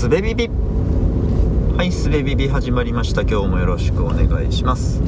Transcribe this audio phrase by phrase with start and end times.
[0.00, 0.48] すべビビ。
[1.76, 3.20] はいすべビビ始まりました。
[3.20, 5.02] 今日もよろしくお願いします。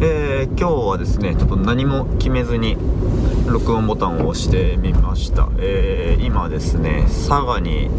[0.00, 2.76] えー、今日はですねちょっと何も決めずに
[3.48, 7.90] 録音ボタンを押してみました、えー、今ですね佐賀に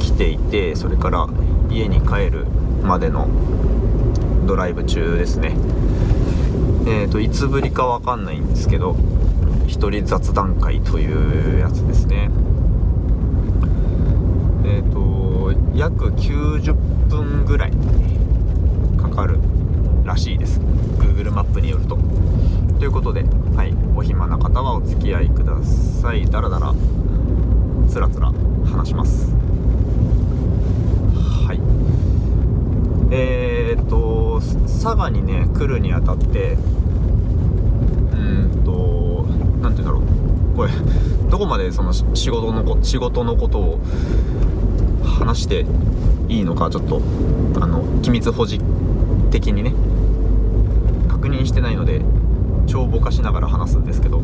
[0.00, 1.28] 来ていてそれから
[1.68, 2.46] 家に帰る
[2.82, 3.28] までの
[4.46, 5.58] ドライブ中ですね。
[6.86, 8.96] えーといつぶりかわかんないんですけど
[9.66, 12.30] 一人雑談会というやつですね。
[14.70, 16.74] えっ、ー、と約90
[17.08, 17.72] 分ぐらい
[18.96, 19.38] かかる
[20.04, 20.60] らしいです。
[20.98, 21.98] Google マップによると。
[22.78, 23.24] ということで、
[23.56, 26.24] はい、お暇な方はお付き合いください。
[26.26, 26.72] だらだら
[27.88, 28.32] つらつら
[28.64, 29.32] 話します。
[31.46, 31.60] はい。
[33.12, 36.56] えー、っと佐賀にね来るにあたって
[38.12, 39.26] うんと
[39.60, 40.56] 何て言うんだろう。
[40.56, 40.70] これ
[41.28, 43.80] どこまでその仕事のこ仕事のことを
[45.04, 45.66] 話して
[46.28, 47.00] いいのかちょっと
[47.60, 48.60] あの機密保持
[49.30, 49.74] 的にね。
[51.08, 52.00] 確認してないので
[52.66, 54.22] 帳簿化しながら話すんですけど。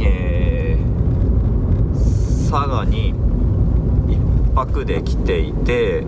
[0.00, 3.14] えー、佐賀に
[4.08, 6.04] 1泊で来ていて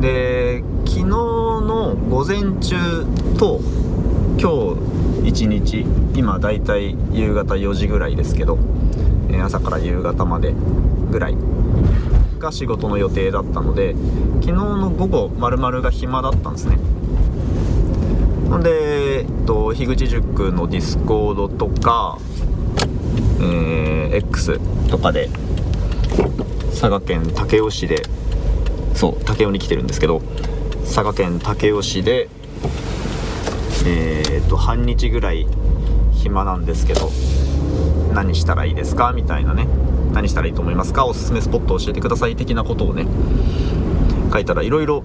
[0.00, 2.76] で昨日の午前中
[3.38, 3.60] と
[4.40, 4.76] 今
[5.22, 8.58] 日一日今だいたい夕方4時ぐらいですけど、
[9.44, 10.54] 朝から夕方まで
[11.10, 11.36] ぐらい
[12.38, 13.94] が仕事の予定だったので
[14.40, 16.78] 昨日の午後丸々が暇だったんですね。
[18.50, 22.18] ほんで、えっと、樋口塾の Discord とか、
[23.40, 24.58] えー、X
[24.88, 25.28] とかで
[26.70, 28.04] 佐賀県武雄市で
[28.94, 30.22] そう武雄に来てるんですけど
[30.84, 32.30] 佐賀県武雄市で
[33.86, 35.46] えー、っと半日ぐらい
[36.12, 37.10] 暇なんですけど
[38.14, 39.12] 何したらいいですか？
[39.12, 39.68] みたいなね
[40.18, 41.06] 何したらいいと思いますか？
[41.06, 43.06] おすすめスポット教えてください的なことをね
[44.32, 45.04] 書いたらいろいろ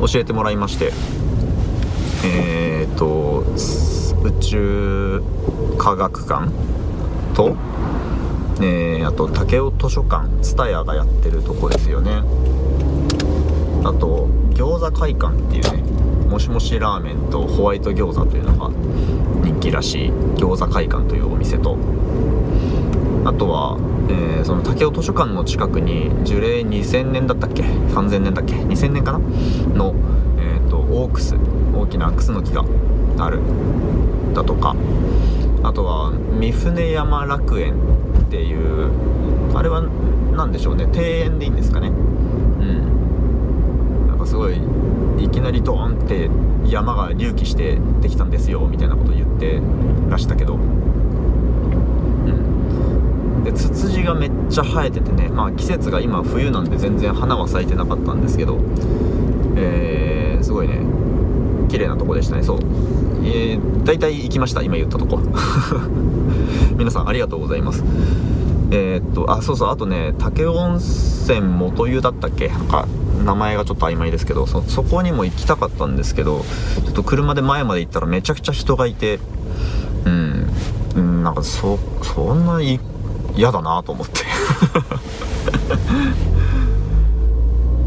[0.00, 0.90] 教えてもらいまして。
[2.24, 3.44] えー、っと
[4.22, 5.22] 宇宙
[5.76, 6.50] 科学館
[7.34, 7.54] と、
[8.62, 12.22] えー、あと武雄図書館蔦屋がやってるとこですよね。
[13.84, 15.82] あと餃子会館っていうね
[16.30, 18.70] もしもしラーメンとホワイト餃子というのが
[19.42, 21.76] 人気らしい餃子会館というお店と
[23.24, 29.18] あとは、えー、その武雄図書館の近くに樹齢2000年だったっけ？3000年だっけ？2000年かな？
[29.18, 29.94] の、
[30.38, 31.34] えーと、オークス
[31.74, 32.64] 大きなクスの木が
[33.18, 33.40] ある
[34.34, 34.76] だとか。
[35.62, 37.74] あとは三船山楽園
[38.26, 38.90] っていう
[39.56, 39.80] あれは
[40.36, 40.84] 何でしょうね？
[40.84, 41.88] 庭園でいいんですかね？
[41.88, 44.06] うん。
[44.08, 44.60] なんかすごい
[45.18, 46.28] いきなりドーンって
[46.66, 49.62] 山が隆起してできたんですよみたいなこと言って
[50.10, 50.58] らしたけど。
[53.44, 58.58] でツツジがめっちゃ生えててねまあ季節が今冬なんで全然花は咲いてなかったんですけど
[59.56, 60.80] えー、すごいね
[61.68, 62.42] 綺麗なとこでしたね。
[62.44, 62.58] そう。
[63.24, 65.18] えー、大体行きました今言ったとこ。
[66.76, 67.82] 皆さんありがとうございます。
[68.70, 72.48] えー、っとあそうそうあとね武雄温泉元湯だったっけ？
[72.48, 72.86] なんか
[73.24, 76.44] 名前がちょっと曖昧ですけどそそこにも行きたかったんですけど
[76.84, 79.18] ちょっと車で前まで行ったらめちゃくちゃ人がいて
[80.04, 82.80] うんなんかそそんな行
[83.36, 84.20] 嫌だなと思って。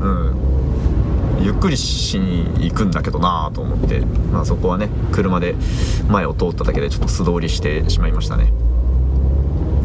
[0.02, 0.36] うん。
[1.42, 4.00] ゆっくりしに行くんだけどなと思って、
[4.32, 5.56] まあ、そこはね車で
[6.10, 8.52] 前を通っただけでちょっと素通りしてしまいましたね。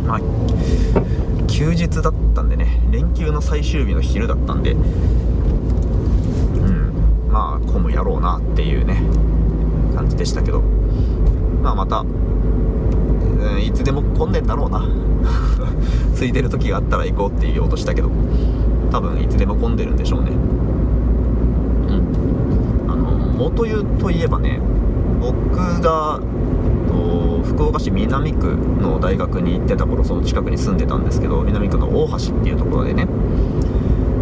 [0.06, 0.20] まあ
[1.46, 4.72] 休日だったんでね連休の最終日の昼だったんで。
[4.72, 4.80] うん。
[7.30, 9.00] まあ混むやろうなっていうね
[9.94, 10.62] 感じでしたけど。
[11.62, 12.04] まあまた、
[13.66, 14.86] いつでも混んでんだろうな。
[16.14, 18.10] 空いてる時があったら行こうって言おうとしたけど。
[18.92, 20.30] 多分いつでも混んでるんでしょうね。
[21.88, 21.92] う
[22.88, 22.92] ん。
[22.92, 24.60] あの元湯といえばね
[25.18, 26.20] 僕が
[27.44, 33.08] 福岡市南区の大学に行ってた頃その近くに住んでたんですけど南区の大橋っていうところでね。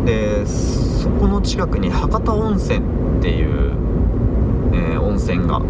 [0.05, 2.79] でそこの近くに博多温泉
[3.19, 3.73] っていう、
[4.73, 5.61] えー、温泉が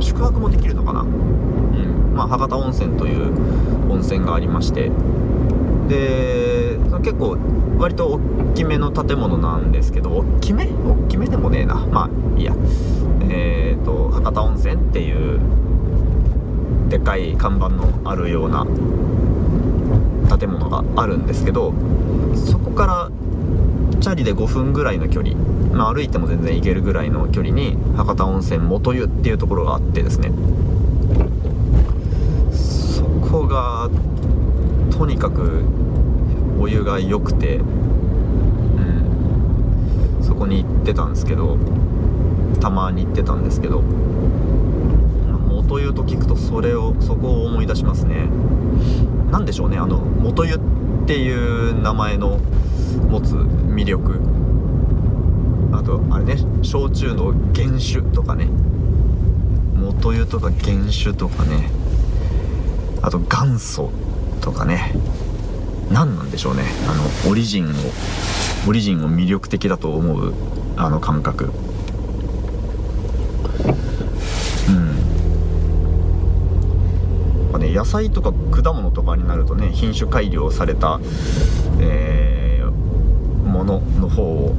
[0.00, 1.00] 宿泊もできるのかな。
[1.00, 2.01] うん。
[2.14, 3.32] まあ博多温泉という
[3.90, 4.90] 温泉がありまして
[5.88, 7.36] で結構
[7.78, 8.20] 割と大
[8.54, 10.66] きめの建物なんですけど大きめ？
[10.66, 11.74] 大きめでもねえな。
[11.74, 12.54] まあいいや。
[13.28, 15.40] えっ、ー、と博多温泉っていう
[16.88, 18.66] でかい看板のあるような
[20.38, 21.72] 建物があるんですけど
[22.34, 23.10] そこから
[24.00, 25.34] チャリで5分ぐらいの距離、
[25.72, 30.32] まあ、歩いても全然行けるぐらいの距離に博多温泉元湯っていうところがあってですね。
[33.52, 33.90] が
[34.90, 35.62] とにかく
[36.58, 37.64] お湯が良くてうん。
[40.22, 41.58] そこに行ってたんですけど
[42.60, 43.82] たまに行ってたんですけど
[45.48, 48.28] 元湯と聞くとそれをそこを思い出しますね。
[49.30, 50.58] 何でしょうねあの元湯っ
[51.06, 52.38] ていう名前の
[53.10, 54.20] 持つ魅力。
[55.72, 58.48] あとあれね焼酎の原酒とかね。
[59.74, 61.70] 元湯とか原酒とかね。
[63.02, 63.90] あと元祖
[64.40, 64.94] とかね。
[65.90, 66.62] 何なんでしょうね。
[66.88, 66.94] あ
[67.26, 67.68] のオリジンを
[68.66, 70.32] オリジンを魅力的だと思う
[70.76, 71.50] あの感覚。
[74.68, 74.70] う
[77.58, 77.60] ん。
[77.60, 80.98] ね野菜とか果物とかになるとね品種改良された、
[81.80, 84.54] えー、ものの方を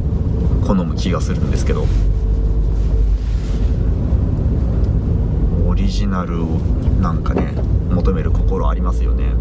[0.68, 1.88] 好む気がするんですけど。
[5.66, 6.60] オリジナルを
[7.02, 7.56] なんかね
[7.94, 9.34] 求める心ありますよね。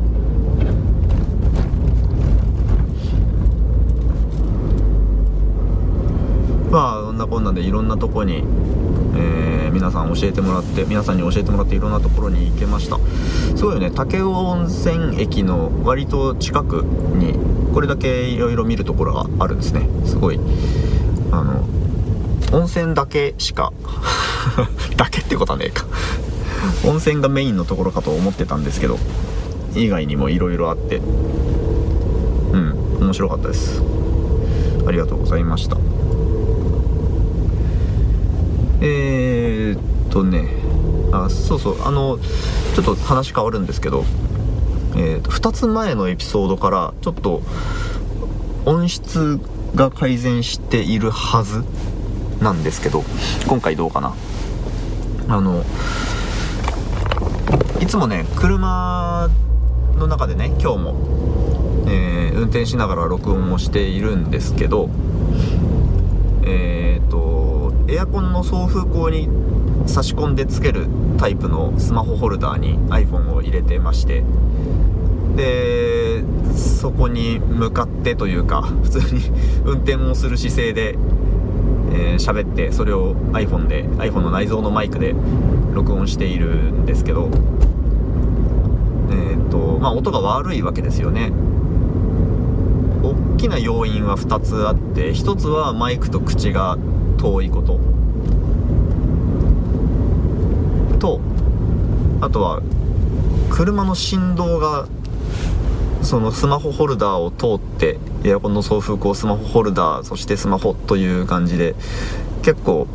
[6.70, 8.44] まあこんなこんなでいろんなとこに、
[9.14, 12.99] えー、皆さん教えてもらって皆さんに教えてもらっていろんなところに行けました。
[13.56, 13.90] すごいよね。
[13.90, 17.34] 武雄温泉駅の割と近くに
[17.75, 19.87] これだけいろいろ見るところがあるんですね。
[20.06, 20.40] すごい。
[21.31, 21.62] あの
[22.52, 23.72] 温泉だけしか
[24.96, 25.84] だけってことはねえか。
[26.87, 28.99] 温泉がメインのところかと思ってたんですけど
[29.75, 31.00] 以外にもいろいろあって。
[32.53, 33.82] うん面白かったです。
[34.87, 35.76] ありがとうございました。
[38.81, 40.49] えー、っとね
[41.12, 42.19] あそうそうあの
[42.75, 44.05] ちょっと話変わるんですけど、
[44.97, 47.43] えー、と2つ前のエピソードからちょっと
[48.67, 49.41] 音質
[49.75, 51.64] が改善しているはず
[52.41, 53.05] なんですけど
[53.47, 54.14] 今回どうかな。
[55.29, 55.64] あの
[57.92, 59.28] つもね車
[59.98, 64.88] の中でね今日も、えー、運転しながら録音をしているんですけど
[66.42, 69.28] えっ、ー、とエアコンの送風口に
[69.86, 70.86] 差し込んでつける
[71.18, 74.24] タイプのスマホホルダーに iPhone を入れてまして
[75.36, 76.24] で
[76.56, 79.20] そこに向かってというか普通に
[79.66, 80.96] 運転をする姿勢で
[81.94, 85.14] えー、喋ってそれを iPhone で iPhone の内蔵のマイクで
[85.74, 87.28] 録音しているんですけど、
[89.82, 91.32] まあ音が悪いわけですよね。
[93.02, 96.79] 大きな要因は2つあって1つはマイクと口が
[97.19, 97.81] 遠いこと。
[101.00, 101.20] と
[102.20, 102.62] あとは
[103.50, 104.87] 車の振動が
[106.02, 111.75] そのスマホホルダーを通ってエアコンの送風口スマホホルダーそしてスマホという感じで
[112.43, 112.87] 結構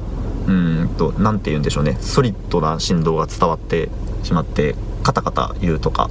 [0.47, 1.97] うんと何て言うんでしょうね。
[1.99, 3.89] ソリッドな振動が伝わって
[4.23, 6.09] しまってカタカタ言うとか。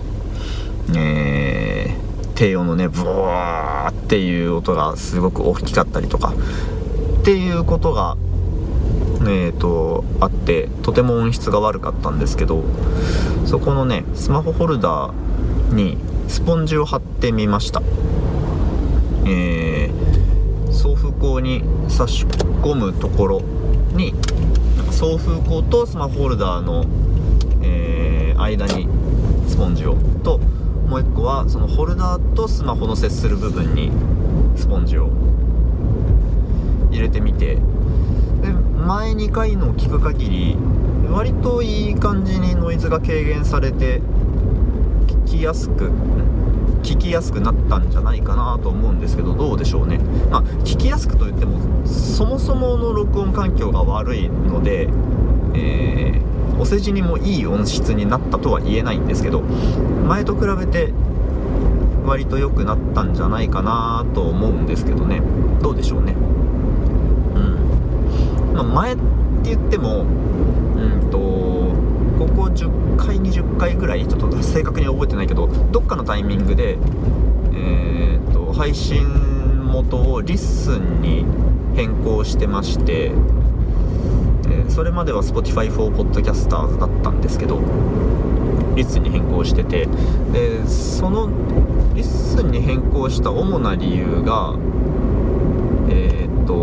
[0.95, 6.35] えー、低音のねブワーっていう音がすごく大きかったりとか
[7.21, 8.17] っていうことが
[9.29, 12.63] えーと、あってとても音質が悪かったんですけど
[13.45, 15.99] そこのねスマホホルダーに
[16.29, 17.83] スポンジを貼ってみました。
[19.29, 23.43] えー、送風口に差し込むところ
[23.93, 24.15] に
[24.93, 26.85] 送風口とスマホホルダーの、
[27.63, 28.89] えー、間に
[29.49, 30.41] スポンジをと
[30.87, 33.91] もう1個はそのホルダーとスマホの接する部分に
[34.57, 35.11] スポンジを
[36.91, 37.59] 入れてみて。
[38.43, 38.53] で
[38.87, 40.57] 前2回の聞く限り
[41.11, 44.01] 割といい感じにノイズが軽減されて
[45.07, 45.91] 聞きやすく
[46.83, 49.99] 聞きやすくなったんじゃないかなと思うんですけどどうでしょうね。
[50.31, 54.89] まあ聞きやすくといってもそもそもの録音環境が悪いので、
[55.55, 56.21] えー、
[56.59, 60.93] お世辞にもいい音質になったとは言えないんですけど前と比べて
[62.05, 65.21] 割と良くなったんじゃないかなと思うんですけどね。
[65.61, 66.13] どうでしょうね。
[66.13, 68.53] うん。
[68.55, 69.03] まあ、前って
[69.45, 76.79] 言ってもうんとここ10回20回ぐらいちょっと正確に覚えてないけどどっかのタイミングで
[77.53, 79.05] えー、っと配信
[79.67, 81.27] 元を LISTEN に
[81.75, 83.13] 変更してまして、
[84.69, 87.61] それまでは Spotify for Podcasters だったんですけど
[88.75, 89.87] LISTEN に変更してて
[90.33, 91.29] でその
[91.95, 94.55] LISTEN に変更した主な理由が
[95.89, 96.55] えー、っと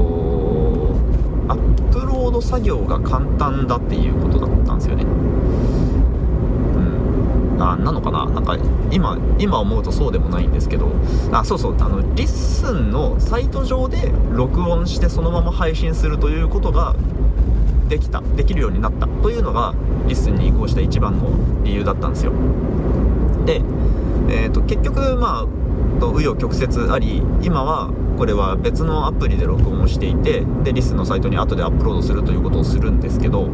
[1.52, 5.04] アップロード作業が簡単だっていうことだったんですよね。
[5.04, 5.08] う
[7.58, 7.62] ん。
[7.62, 8.26] あなのかな？
[8.28, 8.58] なんか
[8.92, 10.92] 今今思うとそうでもないんですけど。
[11.32, 11.76] あそうそう。
[11.80, 16.96] あの LISTEN のサイト上で録音してそのまま配信するということが
[17.90, 19.74] できたできるようになったというのが
[20.08, 21.30] LISTEN に移行した一番の
[21.63, 22.32] 理由だったんですよ。
[23.46, 23.62] で、
[24.30, 25.46] えーと、結局まあ
[26.00, 33.50] 紆余曲折あり今はこれは別のアプリで録音をしていてで LISTEN のサイトに後でアップロードするということをするんですけど、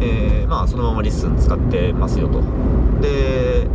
[0.00, 2.42] えー、まあそのまま LISTEN 使ってますよと。
[3.00, 3.68] で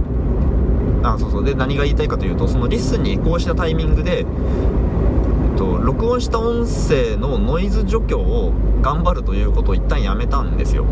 [1.03, 1.43] あそうそう。
[1.43, 4.25] で何が言いたいかというとその LISTEN に移行したタイミングで、
[5.61, 8.51] と、録音した音声のノイズ除去を
[8.81, 10.85] 頑張るということを一旦やめたんですよ。
[10.85, 10.87] う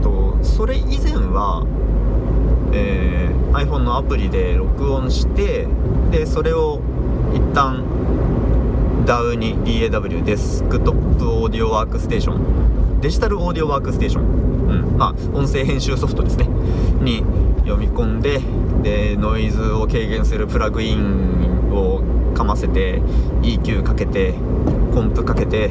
[0.00, 0.02] ん。
[0.02, 1.64] とそれ以前は
[2.72, 5.66] えー、iPhone のアプリで録音して
[6.12, 6.80] でそれを
[7.34, 7.84] 一旦
[9.06, 16.46] DAW に DAW デスクトップオーディオワークステーションデジタルオーディオワークステーション、うん、まあ音声編集ソフトですね。
[17.00, 17.24] に
[17.64, 18.40] 読み込んで
[18.82, 22.02] でノイズを軽減するプラグインを
[22.34, 23.00] かませて
[23.42, 24.34] EQ かけて
[24.94, 25.70] コンプかけて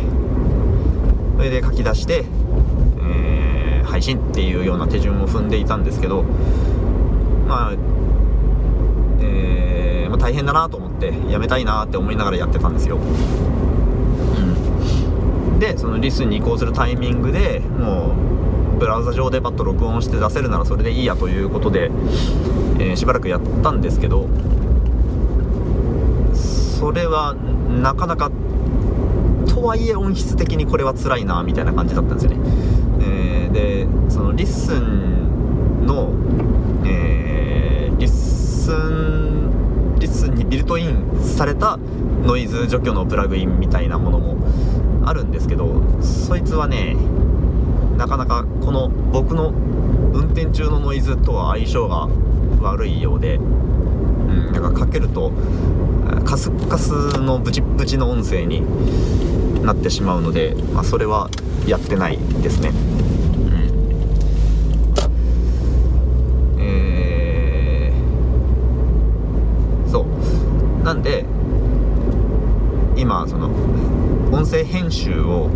[1.37, 2.25] それで書き出して、
[3.01, 6.23] えー、配信っていうような手順を踏んでいたんですけど
[7.47, 7.73] まあ、
[9.21, 12.99] えー、まあ、大変だなと思ってやめたいなって思いながらやってたんですよ、う
[15.55, 18.13] ん、でそのリスンに移行するタイミングでも
[18.75, 21.85] うブラウザ上でパッと録音して出せるならそれでいいやということで、
[22.79, 24.27] えー、しばらくやったんですけど
[26.79, 28.31] それはなかなか
[29.47, 32.37] とはいえ音質的にこれは辛いなみたいな感じだったんですよね、
[33.01, 36.13] えー、でその LISTEN の、
[36.85, 37.19] えー
[38.69, 41.77] スン LISTEN にビルトインされた
[42.21, 44.37] ノイズ除去のプラグインみたいなものも
[45.07, 46.95] あるんですけどそいつはね
[47.97, 52.07] なかなかこの僕の運転中のノイズとは相性が
[52.61, 55.31] 悪いようで、うん、なんかかけると
[56.25, 58.63] カスカスのブチブチの音声に
[59.63, 61.29] なってしまうので、まあ、それは
[61.67, 62.71] やってないですねう
[66.61, 67.91] んえ
[69.87, 70.05] そう。
[70.83, 71.25] なんで
[72.95, 73.47] 今その
[74.31, 75.49] 音声編集を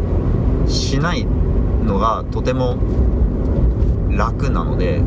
[0.67, 2.77] しないのがとても
[4.09, 5.01] 楽なので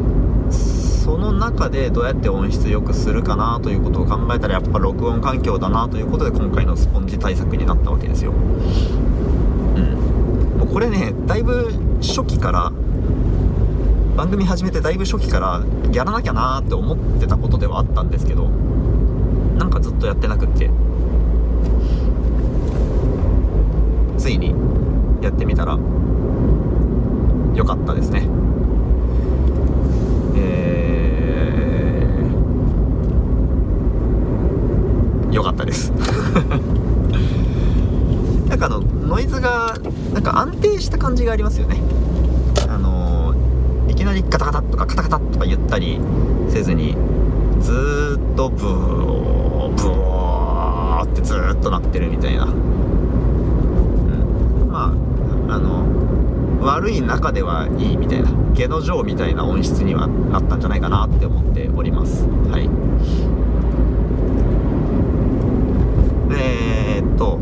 [1.07, 8.33] その中でどうやって音質良くするかなということを考えたらやっぱ録音環境だなということで今回のスポンジ対策になったわけですよ。
[8.33, 8.39] うん、
[10.59, 11.71] もうこれねだいぶ
[12.03, 12.73] 初期から
[14.17, 18.49] 番組始めてだいぶ初期からやらなきゃなーって思ってたことではあったんですけど
[19.59, 20.69] なんかずっとやってなくって。
[24.19, 24.55] ついに
[25.23, 25.79] やってみたら
[27.55, 28.29] よかったですね
[30.35, 35.93] えー、よかったです。
[38.49, 39.77] なんかあのノイズが
[40.15, 41.81] なんか安定した感じがありますよね。
[42.69, 43.35] あの
[43.89, 46.01] いきなりガタガタとかカタカタとか言ったり
[46.49, 46.97] せずに
[47.61, 48.69] ずっとブー
[49.71, 52.51] ブーってずっとなってるみたいな、うん、
[54.71, 54.93] ま
[55.49, 55.85] ああの
[56.63, 58.31] 悪い中ではいいみたいな。
[58.57, 62.27] 下の上みたいな音質にはなったんじゃないかなって思っております。
[62.51, 62.71] はい
[66.33, 67.39] えー、っと。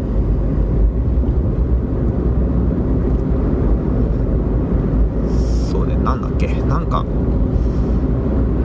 [5.71, 7.05] そうねなんだっけなんか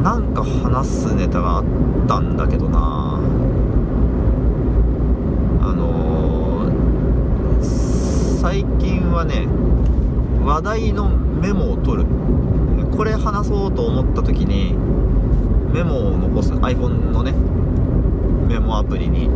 [0.03, 1.63] なんか話すネタがあっ
[2.07, 3.19] たんだけどな。
[5.61, 6.71] あの
[7.61, 9.47] 最近はね
[10.45, 12.09] 話題のメモを取る。
[12.95, 14.73] これ話そうと思った時に
[15.73, 17.33] メモを残す iPhone のね
[18.47, 19.29] メモアプリに、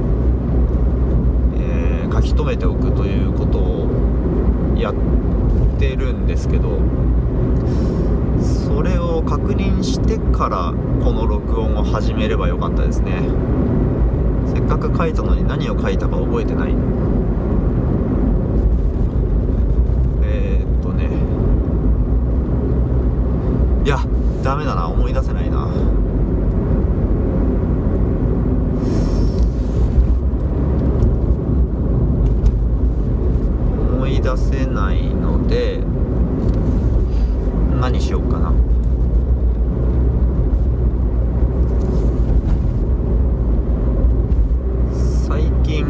[2.24, 4.96] き留めておくということをやっ
[5.80, 6.80] てるんですけど
[8.42, 13.22] それを確認してからこの録音を始めればよかったですね。
[14.54, 16.74] せっかく書いたのに何を書いたか覚えてない
[23.86, 24.00] いや
[24.42, 25.66] ダメだな思い出せないな
[33.92, 35.82] 思い出せないので
[37.78, 38.54] 何しようかな
[45.28, 45.86] 最近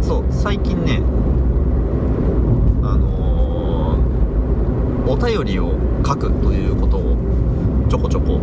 [0.00, 1.02] そう最近ね
[2.84, 7.16] あのー、お便りを書くということを
[7.88, 8.40] ちょこちょこ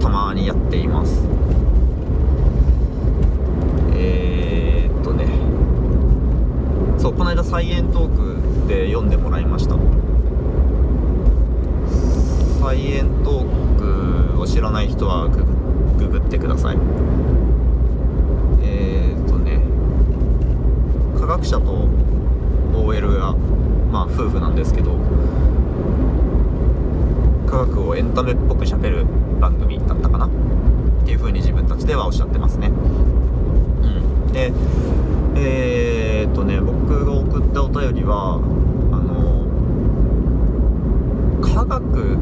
[0.00, 1.26] たまにやっています
[3.94, 5.26] えー、っとね
[6.98, 9.76] そうこの間「サイエントーク」で読んでもらいました
[12.60, 15.08] サイエントークを知らない人
[18.62, 19.60] えっ、とね
[21.18, 21.88] 科学者と
[22.76, 23.34] OL が
[23.90, 24.92] まあ夫婦なんですけど
[27.52, 29.04] 科学をエンタメっぽくしゃべる
[29.38, 30.30] 番組だったかなっ
[31.04, 32.70] ていう風に自分たちではおっしゃってますねう
[34.30, 34.52] んで
[35.36, 38.40] えー、っとね僕が送ったお便りは
[38.92, 39.46] あの
[41.40, 42.16] 科学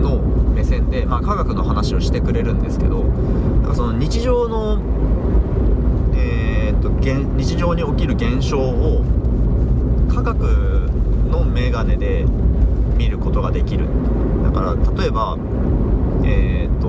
[0.00, 0.18] の
[0.54, 4.80] 目線で、まあ、科学の話をしてくれるんですけどなんかその日常の、
[6.14, 6.90] えー、っと
[7.36, 9.04] 日常に起きる現象を
[10.08, 10.42] 科学
[11.30, 12.24] の眼鏡で
[12.96, 13.86] 見ることができる。
[14.44, 15.36] だから例えば
[16.24, 16.88] えー、っと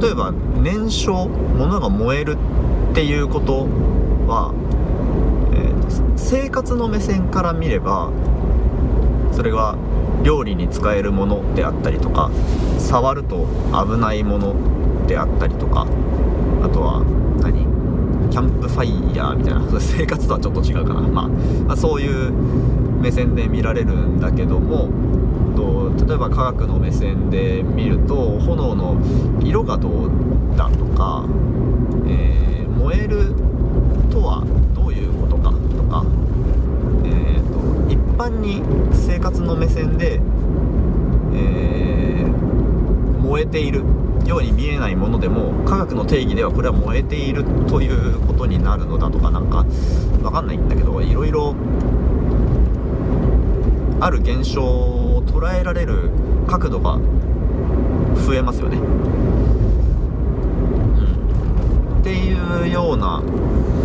[0.00, 2.36] 例えば燃焼物が燃える
[2.90, 3.66] っていうこと
[4.26, 4.54] は、
[5.52, 8.10] えー、と生活の目線から見れば
[9.32, 9.76] それは
[10.22, 12.30] 料理に使えるものであったりとか
[12.78, 15.86] 触ると危ないものであったりとか
[16.62, 17.04] あとは
[17.42, 17.68] 何？
[18.30, 21.28] キャンプファイヤーみたいな 生活とはちょっと違うかな、まあ、
[21.68, 22.32] まあ、そういう
[23.00, 24.88] 目線で見られるんだけども
[25.60, 28.96] と例えば科学の目線で見ると炎の
[29.44, 30.10] 色がどう
[30.56, 31.26] だとか、
[32.08, 33.34] えー、燃える
[34.10, 36.04] とはどういうことかとか、
[37.04, 38.62] えーと、一般に
[38.94, 40.14] 生活の目線で、
[41.34, 43.84] えー、燃えている
[44.26, 49.64] ように見えないものでも科学の定義ではこれは燃えているということになるのだとかなんか
[50.22, 51.54] 分かんないんだけどいろいろ
[54.00, 54.99] ある現象を
[55.40, 56.10] 捉えられる
[56.46, 56.98] 角度が
[58.26, 58.76] 増えますよね。
[58.76, 58.80] う
[61.96, 63.22] ん、っていうような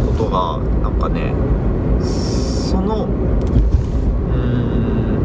[0.05, 1.33] ことがなんかね
[2.03, 3.07] そのう
[4.37, 5.15] ん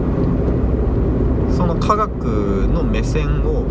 [1.52, 3.66] その科学の目線を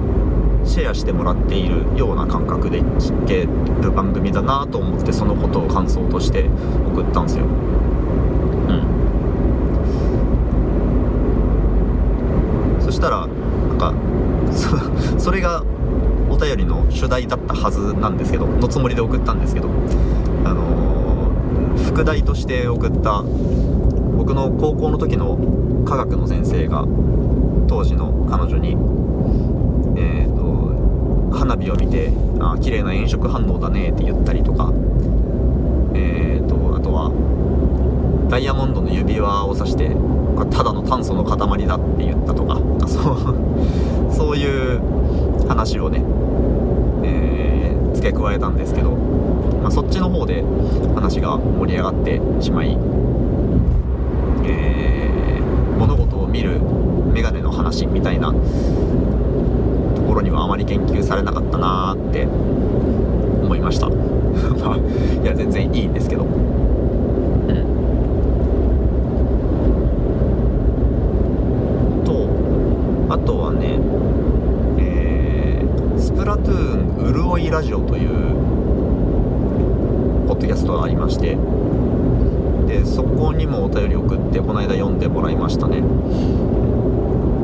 [0.66, 3.48] シェアしてもらっているような感覚で聞け
[3.82, 6.50] る番組だなと思ってそのことを感想として
[6.94, 7.46] 送ったんですよ。
[12.82, 13.94] そしたらなんか
[15.20, 15.64] それが
[16.28, 16.58] お便
[17.18, 19.70] りの主題だったはずなんですけどのつもりで送ったんですけど
[20.46, 23.24] あのー、副題として送った
[24.16, 25.38] 僕の高校の時の
[25.86, 26.86] 科学の先生が
[27.68, 28.78] 当時の彼女に
[29.98, 34.72] え、ー、と花火を見て「あ綺麗な炎色反応だね」って言ったりとか
[35.94, 37.12] え、ー、とあとは
[38.30, 39.96] ダイヤモンドの指輪を指して
[40.52, 43.36] ただの炭素の塊だって言ったとか そう
[44.12, 44.82] そういう
[45.48, 46.04] 話をね、
[48.00, 50.42] 付け加えたんですけど、まあ、そっちの方で
[50.96, 52.78] 話が盛り上がってしまい、
[54.46, 55.42] えー、
[55.78, 56.62] 物事を見る
[57.14, 58.38] 眼鏡の話みたいなと
[60.08, 62.26] ころにはあまり言及されなかったなーって
[63.44, 63.88] 思いました。
[65.22, 66.26] いや全然いいんですけど
[73.10, 73.80] あとはね、
[74.78, 76.80] えー、スプラトゥ
[77.40, 78.10] いラジオという
[80.28, 81.38] ポッドキャストがありまして
[82.68, 85.82] でそこにもお便り送ってこの間読んでもらいましたね。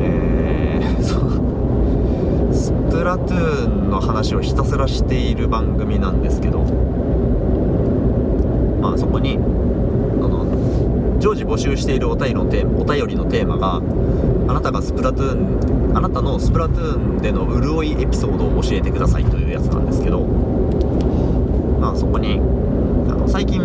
[0.02, 1.04] えー、
[2.54, 6.60] スプラトゥーンの話をひたすらしている番組なんですけど
[8.82, 9.40] まあそこに
[10.22, 10.46] あの
[11.20, 13.82] 常時募集しているお便りのテーマお便りのテーマが
[14.48, 19.35] あなたがスプラトゥーンあなたのスプラトゥーンでの潤いエピソードを教えてくださいと。
[19.68, 20.22] つなんですけど
[21.80, 22.40] まあそこに
[23.10, 23.62] あの最近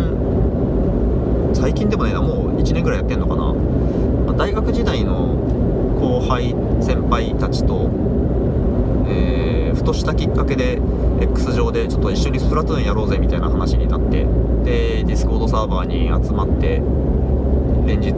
[1.53, 5.35] 最近でもねもう1年ぐらいやってんのかな、まあ、大学時代の
[5.99, 7.89] 後輩先輩たちと、
[9.07, 10.81] えー、ふとしたきっかけで
[11.21, 14.25] X 上でちょっと一緒にスプラトゥーンやろうぜみたいな話になって
[14.63, 16.81] で Discord サーバーに集まって
[17.85, 18.13] 連日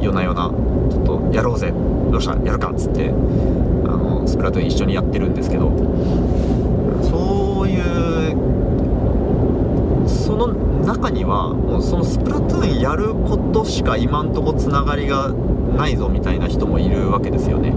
[0.00, 0.50] 夜な夜な
[0.90, 1.72] ちょっとやろうぜ
[2.10, 3.12] どうしたやるかっつってあ
[3.96, 5.70] のスプラトゥーン一緒にやってるんですけど
[7.64, 8.36] そういう
[10.06, 10.48] その
[10.84, 17.70] 中にはもうそのスプラトゥーンやることしか今んとこつながりがないぞみたいな人もいるわけですよね。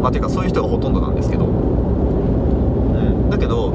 [0.00, 1.44] まあていうかそういう人がほとんどなんですけど。
[1.44, 3.28] うん。
[3.28, 3.74] だけど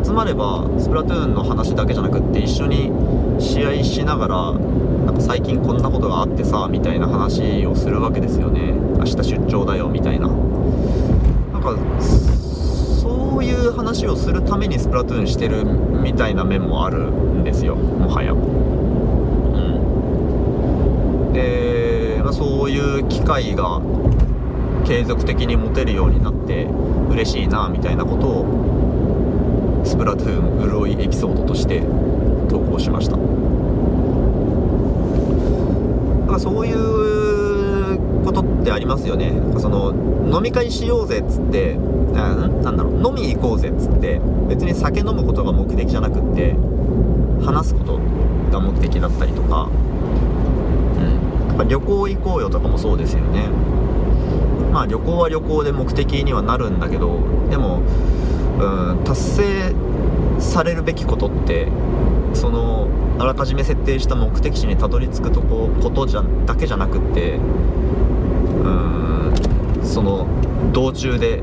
[0.00, 2.92] 集まればスプラトゥーンの話だけじゃなくって一緒に
[3.40, 4.52] 試合しながら
[5.06, 8.72] なんか最近こんなことがあってさみたいな話をするわけですよね。
[8.98, 10.28] 明日出張だよみたいな。
[10.28, 10.34] な
[11.58, 11.76] んか
[13.34, 17.74] そういう話をするためにスプラトゥーンしてるみたいな面もあるんですよ。
[17.74, 18.32] もはや。
[18.32, 18.36] う
[21.30, 21.32] ん。
[21.32, 23.80] で、まあ、そういう機会が
[24.86, 26.68] 継続的に持てるようになって
[27.10, 31.82] 嬉しいなみたいなことをスプラトゥーン潤いエピソードとして
[32.48, 33.16] 投稿しました。
[33.16, 33.22] だ
[36.28, 39.32] からそういうことってありますよね。
[39.58, 39.92] その
[40.32, 41.76] 飲み会しようぜっつって
[42.14, 46.54] なんだろう飲み行こうぜっつって別に酒飲むことが目的じゃなくって
[47.44, 47.98] 話すこと
[48.50, 53.48] が目的だったりとか、うん、やっぱ旅行行こうよとかもそうですよね。
[54.72, 57.82] まあ旅行は旅行で目的にはなるんだけどでも、
[58.58, 59.74] うん、達成
[60.40, 61.68] されるべきことって
[62.32, 67.38] そのあらかじめ設定した目的地にたどり着くとこことじゃだけじゃなくってう
[68.68, 69.32] ん
[69.84, 70.26] その
[70.72, 71.42] 道中で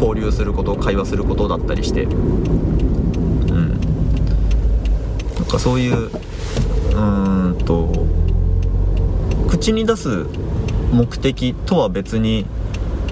[0.00, 2.04] 交流すること会話することだったりして。
[2.04, 3.80] うん。
[5.34, 8.06] なんかそういううーんと
[9.48, 10.26] 口に出す
[10.92, 12.46] 目的とは別に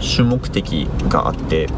[0.01, 1.69] 主目的があって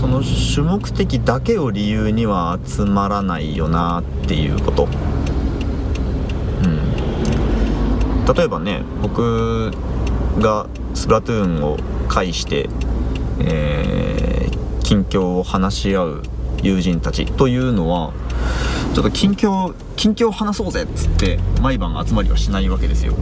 [0.00, 4.88] その主目的だけを理由には集まらないよなっていうこと、
[6.64, 9.72] うん、例えばね僕
[10.38, 11.76] がスプラトゥーンを
[12.08, 12.68] 介して、
[13.40, 16.22] えー、近況を話し合う
[16.62, 18.12] 友人たちというのは
[18.94, 23.14] ちょっと近況近況を話そうぜっつって毎晩集まりはしないわけですよ。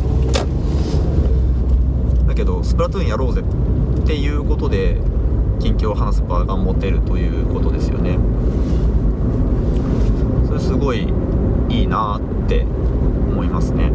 [2.26, 5.00] だけどスプラトゥーンやろうぜっていうことで
[5.60, 8.18] 近況を話す場が持てるということですよね。
[10.46, 11.12] それすごい
[11.68, 13.90] いいなって思いますね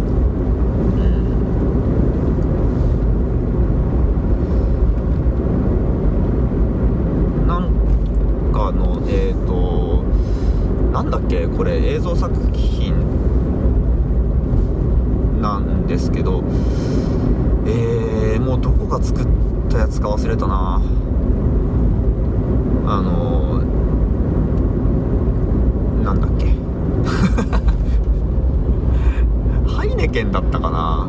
[10.93, 11.47] なんだっけ？
[11.47, 12.93] これ映像作品
[15.41, 16.43] なんですけど
[17.65, 19.27] えー、もうどこが作っ
[19.69, 20.81] たやつか忘れたな。
[22.87, 23.63] あのー、
[26.03, 26.55] なんだっけ？
[29.69, 31.07] ハイネケンだったかな？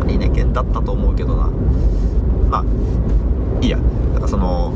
[0.00, 1.48] ハイネケンだったと思うけどな。
[2.50, 2.64] まあ
[3.60, 3.78] いいや。
[4.14, 4.72] だからその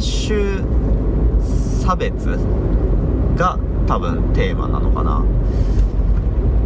[0.00, 0.64] 種
[1.80, 2.38] 差別
[3.36, 5.22] が多分テーマなのかな。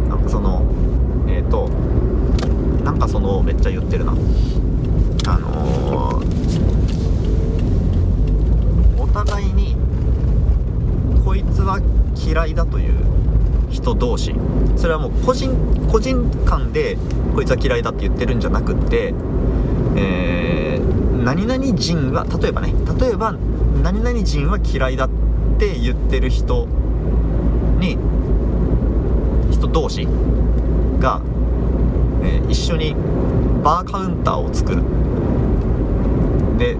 [0.09, 0.63] なんかその
[1.27, 1.67] えっ、ー、と
[2.83, 4.13] なんかそのめっちゃ言ってるな。
[5.27, 9.75] あのー、お互いに
[11.25, 11.79] こいつは
[12.15, 12.93] 嫌いだという
[13.69, 14.35] 人同士。
[14.75, 15.51] それはもう個人
[15.91, 16.97] 個人間で
[17.33, 19.13] こいつは嫌いだって言ってるんじゃなくって
[19.95, 20.74] えー、
[21.25, 23.31] 何々人は例えばね例えば
[23.81, 25.09] 何々人は嫌いだっ
[25.57, 26.67] て言ってる人
[27.79, 27.97] に
[29.51, 30.07] 人同士
[30.99, 31.19] が、
[32.21, 32.93] えー、一緒に
[33.63, 34.83] バーカウンターを作る。
[36.59, 36.77] で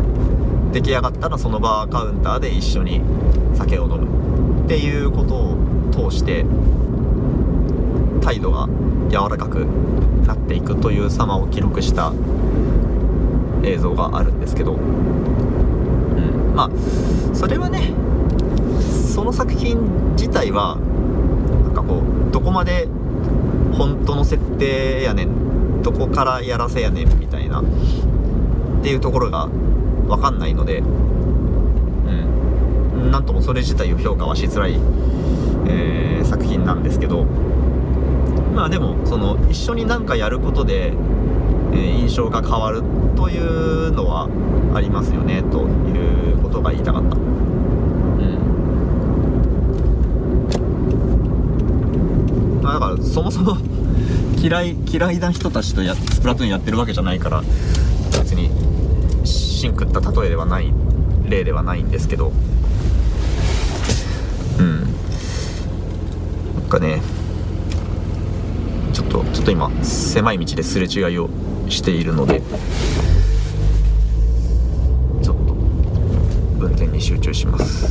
[0.72, 3.02] 出来上がったらそのバーカウンターで一緒に
[3.56, 4.66] 酒を飲む。
[4.66, 5.58] っていうことを
[5.92, 6.46] 通して
[8.22, 8.68] 態度が
[9.10, 9.66] 柔らかく
[10.28, 12.12] なっていくという様を記録した
[13.64, 16.54] 映像があるんですけどうん。
[16.56, 16.70] まあ
[17.36, 17.94] それはね
[19.14, 20.78] その作品自体は
[21.64, 22.88] なんかこうどこまで
[23.74, 27.66] 本当の設定やねんどこからやらせやねんみたいなっ
[28.84, 30.84] ていうところが分かんないのでう
[32.98, 33.12] ん。
[33.12, 34.74] なんともそれ自体を評価はしづらい、
[35.68, 37.26] えー、作品なんですけど
[38.56, 40.94] まあでもその一緒に何かやることで、
[41.74, 42.82] え、印象が変わる
[43.16, 44.30] というのは
[44.74, 47.16] ありますよねということが言いたかった。
[47.16, 47.26] うん。
[52.62, 53.58] まあだからそもそも
[54.42, 57.44] 嫌い嫌いな人たちとやスプラトゥーンやってるわけじゃないから
[58.12, 58.50] 別に
[59.24, 60.72] シンクった例えではない
[61.28, 62.32] 例ではないんですけど。
[64.60, 64.82] うん。
[64.82, 64.88] な
[66.66, 67.02] んかね
[68.94, 71.30] ちょっとちょっと今狭い道ですれ違いを
[71.70, 72.42] しているので
[75.22, 75.54] ちょっと
[76.60, 77.86] 運転に集中します。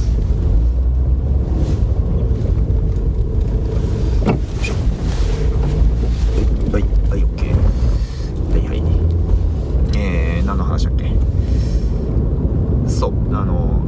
[6.72, 7.52] はいはい OK
[8.50, 8.82] はいはい。
[9.96, 11.12] えー、何の話だっけ？
[12.88, 13.80] そうあの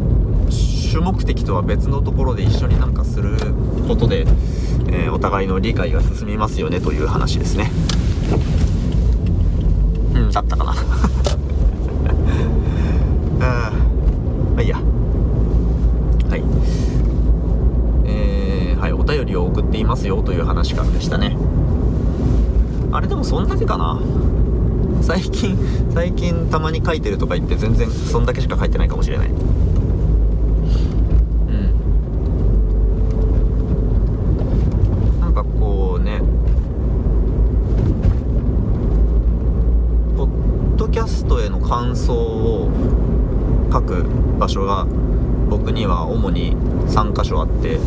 [0.51, 3.37] 主目的とは別のところで一緒になんかする
[3.89, 4.27] ことで、
[4.89, 7.71] えー、お互いの理解が進みますよねという話ですね。
[10.37, 10.75] うんだったかな。
[13.39, 13.73] ま
[14.59, 14.81] あいいや。
[18.87, 21.37] はい、お便りを送っていますよという話からでしたね。
[22.93, 24.01] あれでもそんだけかな。
[25.03, 25.59] 最近
[25.93, 29.37] 最近たまに書いてるとか言って全然そんだけしか書いてないかもしれないうん
[35.21, 36.21] なんかこうね
[40.17, 42.71] ポッドキャストへの感想を
[43.73, 44.05] 書く
[44.39, 44.87] 場所が
[45.49, 46.57] 僕には主に
[46.89, 47.79] 3箇所あって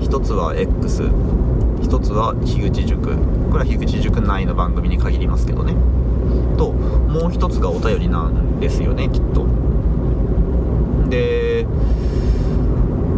[0.00, 3.16] 1つは X 1つは樋口塾。
[3.50, 5.74] これは樋口塾内の番組に限りますけどね。
[6.56, 9.46] ともう1つがお便りなんですよねきっと。
[11.08, 11.66] で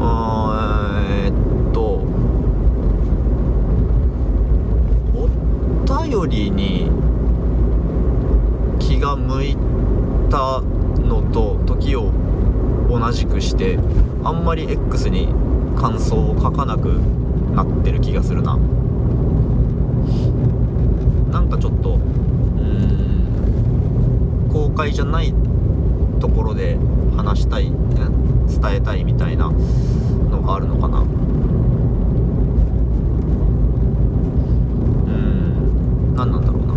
[0.01, 2.03] あえーっと
[5.15, 5.29] お
[5.87, 6.91] 便りに
[8.79, 9.57] 気が向い
[10.31, 12.13] たのと時を
[12.91, 13.79] 同じくして
[14.25, 15.29] あんまり X に
[15.79, 17.01] 感想を書かなく
[17.55, 18.59] なってる気がするな
[21.31, 22.89] なんかちょっとうー
[24.89, 25.35] 会じゃない
[26.21, 26.79] ところで
[27.17, 31.01] 話したい伝えたいみたいなのがあるのかな。
[31.01, 31.03] う
[35.11, 36.15] ん。
[36.17, 36.75] 何なんだろうな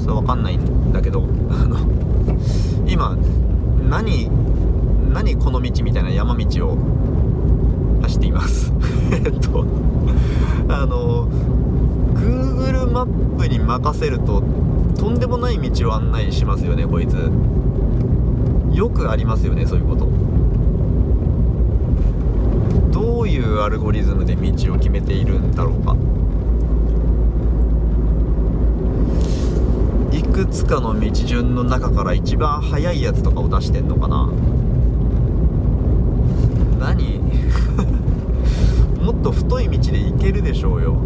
[0.00, 1.78] それわかんないんだけどあの
[2.86, 3.16] 今
[3.90, 4.30] 何
[5.12, 6.78] 何この道みたいな山道を
[8.02, 8.72] 走っています
[9.12, 9.66] えっと
[10.68, 11.28] あの
[12.14, 14.42] Google マップに任せると
[14.98, 17.30] とんでもない道を案内しますよねこいつ。
[18.72, 20.08] よくありますよねそういうこと。
[22.90, 25.94] どういうアルゴリズムで道を決めているんだろうか。
[30.16, 34.30] いくつかの道順の中から一番速いやつとかを出してんのかな。
[36.78, 37.20] 何？
[39.04, 40.96] もっと太い道で行けるでしょうよ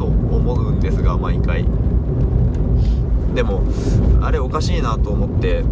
[0.00, 1.66] と思うんですが毎回。
[3.34, 3.62] でも
[4.20, 5.64] あれおかしいなと思って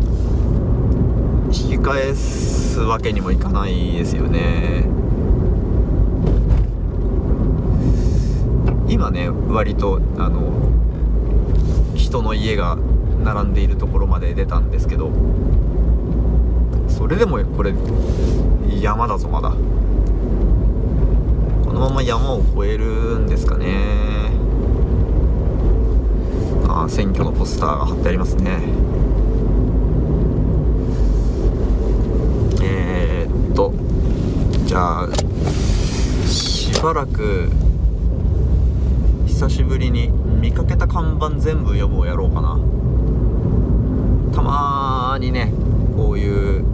[1.46, 4.84] 引き返すわけにもいかないですよね。
[8.88, 10.52] 今ね割とあの
[11.94, 12.78] 人の家が
[13.24, 15.10] 並んでいるところまで出たんですけど
[16.88, 17.74] それでもこれ
[18.80, 19.50] 山だぞまだ。
[19.50, 19.56] こ
[21.72, 24.17] のまま山を越えるんですかね。
[26.86, 28.58] 選挙のポスターが貼ってありますね。
[32.62, 33.72] えー、っと
[34.66, 35.08] じゃあ
[36.26, 37.48] しばらく
[39.26, 40.08] 久しぶりに
[40.40, 42.58] 見かけた看板全部読むをやろうかな。
[44.34, 45.52] たまにね
[45.96, 46.64] こういう、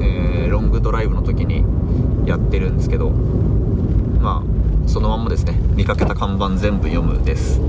[0.00, 1.64] えーロングドライブの時に
[2.28, 5.52] やってるんですけどまあそのまんまですね。
[5.76, 7.60] 見かけた看板全部読むです。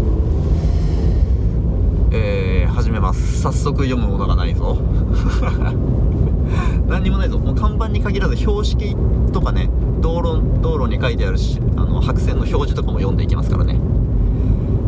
[2.14, 3.42] えー、始めます。
[3.42, 4.78] 早速読むものがないぞ。
[6.88, 7.40] 何にもないぞ。
[7.40, 8.98] もう看板に限らず標識
[9.32, 9.70] とかね
[10.02, 13.80] 道路道路に書いてあるしあの白線の表示とかも読んでいきますからね。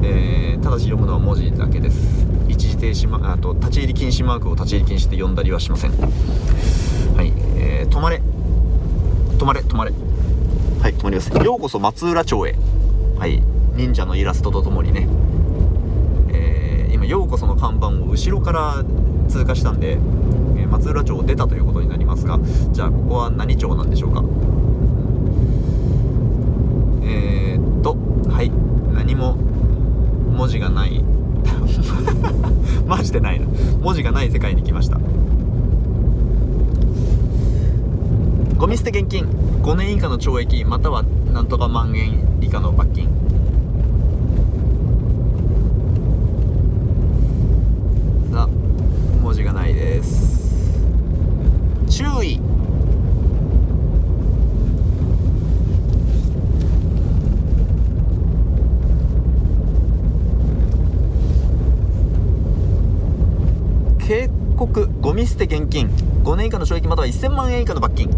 [0.03, 2.25] えーただし読むのは文字だけです。
[2.47, 5.91] 一時停止マあと立ち入り禁止マークを立ち入り禁止って読んだりはしません。
[5.91, 8.21] はい、えー止まれ。
[9.37, 9.91] 止まれ止まれ。
[10.81, 11.29] はい止まります。
[11.31, 12.55] ようこそ松浦町へ。
[13.17, 13.41] はい。
[13.75, 15.07] 忍者のイラストとともにね。
[17.03, 18.81] 今ようこその看板を後ろから
[19.27, 22.39] 通過したんで、えー松浦町を出たということになりますが
[22.71, 24.23] じゃあここは何町なんでしょうか？
[27.03, 27.95] えー、っと
[28.31, 28.49] はい。
[28.93, 31.03] 何も文字がない。
[32.87, 33.45] マジでないな。
[33.81, 34.99] 文字がない世界に来ました。
[38.57, 39.27] ゴミ捨て現金。
[39.61, 43.07] 5年以下の懲役またはなんとか万円以下の罰金
[48.31, 48.49] さあ
[49.53, 50.81] ないです。
[51.89, 52.39] 注意。
[63.99, 65.87] 警告ゴミ捨て現金。
[66.23, 68.09] 5年以下の懲役または1000万円以下の罰金。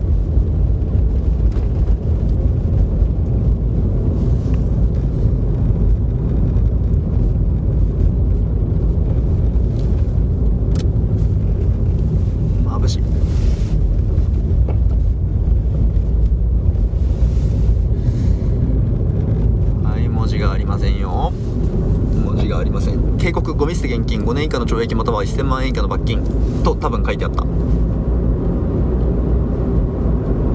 [24.45, 26.23] 以下の懲役または1000万円以下の罰金
[26.63, 27.43] と多分書いてあった。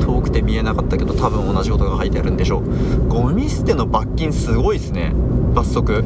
[0.05, 3.09] 遠くて見えなかったけど多分同じことが書いてあるんでしょう。
[3.09, 5.13] ゴミ捨ての罰金すごいっすね。
[5.55, 6.05] 罰則。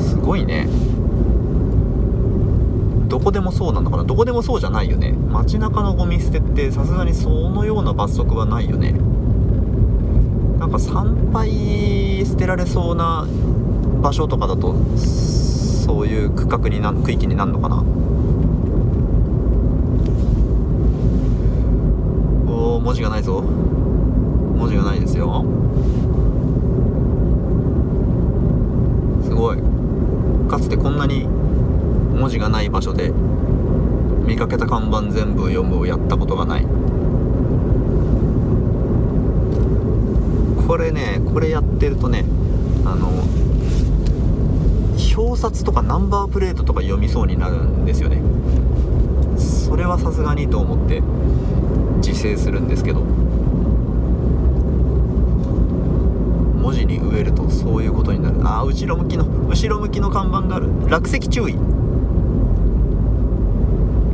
[0.00, 0.68] すごいね。
[3.08, 5.12] どこでもそうなのかなどこでもそうじゃないよね。
[5.30, 8.94] 街中のゴミ捨てってさすがにそのような罰則はないよね。
[10.58, 13.26] なんか参拝捨てられそうな
[14.06, 17.82] 場所とかだとそういう区画にな区域になるのかな？
[22.48, 23.40] おお文字がないぞ。
[23.40, 25.44] 文字がないですよ。
[29.24, 29.58] すごい。
[30.48, 33.10] かつてこんなに文字がない場所で
[34.24, 36.66] 見かけた看板全部読むをやったことがない。
[40.68, 42.24] これねこれやってるとね
[42.84, 43.10] あの
[45.16, 48.20] 表札とかナンバープレートとか読みそうになるんですよね。
[49.38, 51.02] それはさすがにと思って
[51.98, 53.00] 自制するんですけど。
[56.60, 58.36] 文字に植えるとそういうことになる。
[58.44, 60.68] ああ後ろ向きの後ろ向きの看板がある。
[60.88, 61.56] 落石注意。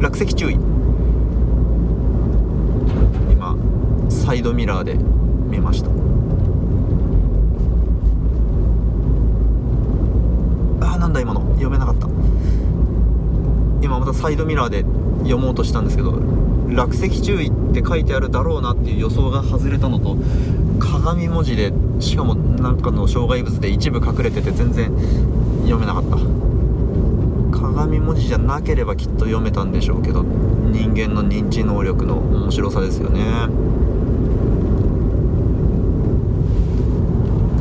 [0.00, 0.58] 落石注意。
[3.30, 3.56] 今
[4.10, 5.88] サイドミラーで見ました
[10.86, 12.08] あーなんだ今の読めなかった。
[13.82, 14.84] 今またサイドミラーで
[15.24, 16.18] 読もうとしたんですけど
[16.68, 20.16] 落石注意って書いてあるだろうなっていう予想が外れたのと
[20.78, 24.92] 鏡文字でしかもなんかの障害物で一部隠れてて全然
[25.62, 26.16] 読めなかった。
[27.52, 33.24] 鏡文字じゃなければきっと読めたんでしょうけど人間の認知能力の面白さですよね。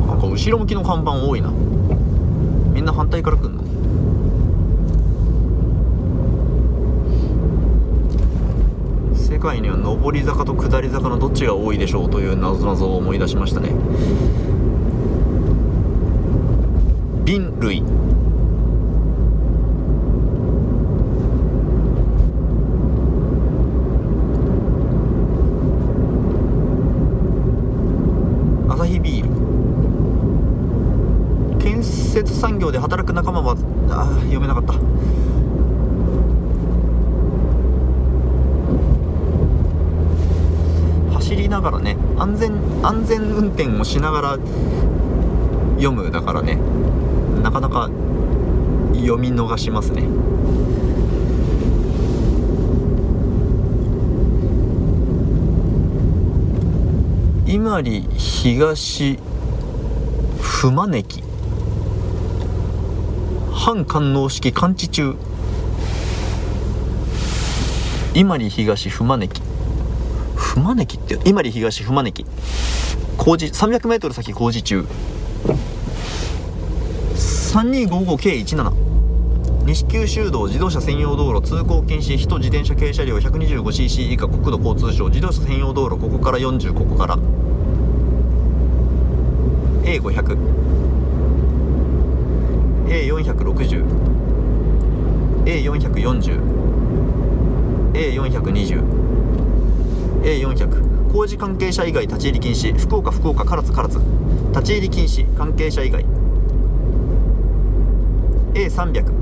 [0.06, 1.50] なんか後ろ向きの看板多いな。
[2.72, 3.62] みんな反対から来んの
[9.14, 13.70] 世界には上り坂と下り坂のどっちが多いでしょうという謎々を思い出しましたね。
[17.24, 17.82] 瓶類
[28.68, 29.30] アサヒビール
[31.58, 33.52] 建設産業で働く仲間は
[33.88, 34.74] あー読めなかった
[41.14, 42.52] 走りながらね安全
[42.82, 44.38] 安全運転をしながら
[45.76, 46.58] 読むだからね
[47.42, 47.88] なかなか
[49.52, 50.02] 読み逃しますね。
[57.46, 59.18] 伊万里東
[60.40, 61.22] 熊根駅。
[63.52, 65.16] 反官能式完治中。
[68.14, 69.42] 伊万里東熊根駅。
[70.36, 72.24] 熊根駅って伊万里東熊根駅。
[73.16, 74.84] 工事 300m 先工事中。
[77.52, 78.91] 3255系17
[79.64, 87.16] 西九州道自動車専用道路通行禁止人自転車軽車両 125cc 以下国土交通省自動車専用道路ここから40ここから。
[89.84, 90.36] A500
[92.88, 93.84] A460
[95.46, 96.40] A440
[97.94, 98.82] A420
[100.24, 102.76] A400 工事関係者以外立ち入り禁止。
[102.76, 104.00] 福岡福岡唐津唐津。
[104.52, 105.24] 立ち入り禁止。
[105.36, 106.04] 関係者以外。
[108.54, 109.21] A300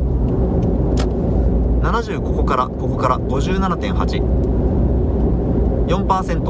[1.91, 4.21] 70ここからここから57.8
[5.87, 6.41] 4%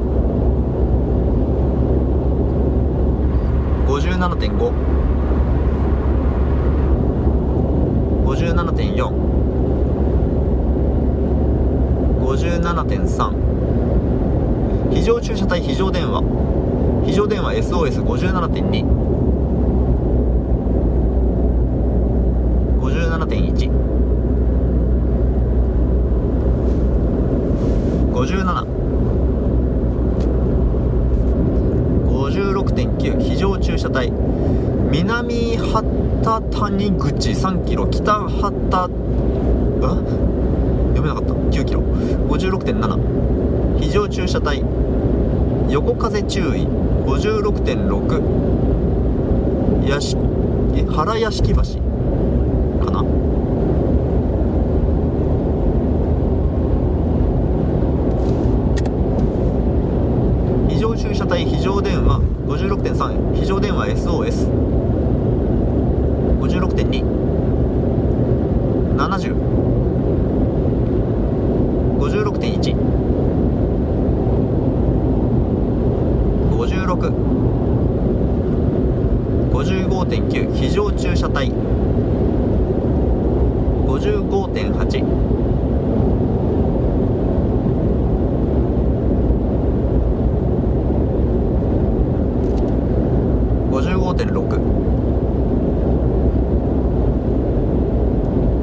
[3.86, 4.72] 57.5
[8.24, 9.12] 57.4
[12.20, 16.22] 57.3非常駐車帯非常電話。
[17.04, 18.84] 非常電話 SOS57.2
[22.80, 23.70] 57.1
[28.12, 28.74] 57
[33.64, 34.12] 駐車帯。
[34.92, 37.88] 南畑谷口3キロ。
[37.88, 38.92] 北畑
[39.82, 39.96] あ
[40.94, 41.32] 読めなかった。
[41.32, 41.80] 9キロ。
[42.28, 44.62] 56.7非常駐車帯。
[45.70, 46.68] 横風注意。
[47.06, 48.22] 56.6
[49.88, 50.16] 屋敷
[50.96, 51.56] 原屋敷橋
[52.84, 53.04] かな
[60.68, 64.46] 非常駐車帯非常電話56.3非常電話 SOS
[66.40, 67.04] 56.2
[68.96, 69.34] 70
[71.98, 72.74] 56.1
[76.56, 77.12] 56
[79.52, 81.52] 55.9非常駐車帯
[83.86, 85.04] 55.855.6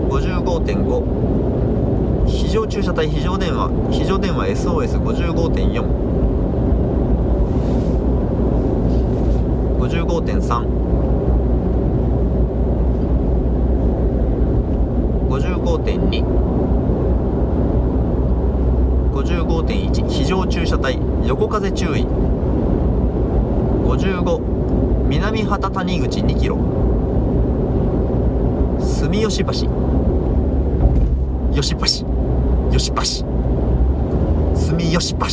[0.10, 5.84] 55.5非常駐車帯非常電話非常電話 SOS55.4
[9.80, 10.66] 55.3
[15.30, 16.24] 55.2
[19.14, 22.06] 55.1非常駐車帯横風注意
[23.86, 24.40] 55
[25.10, 26.58] 南畑谷口2キロ
[28.80, 29.52] 住吉橋
[31.54, 31.86] 吉橋
[32.72, 33.02] 吉橋
[34.56, 35.26] 住吉橋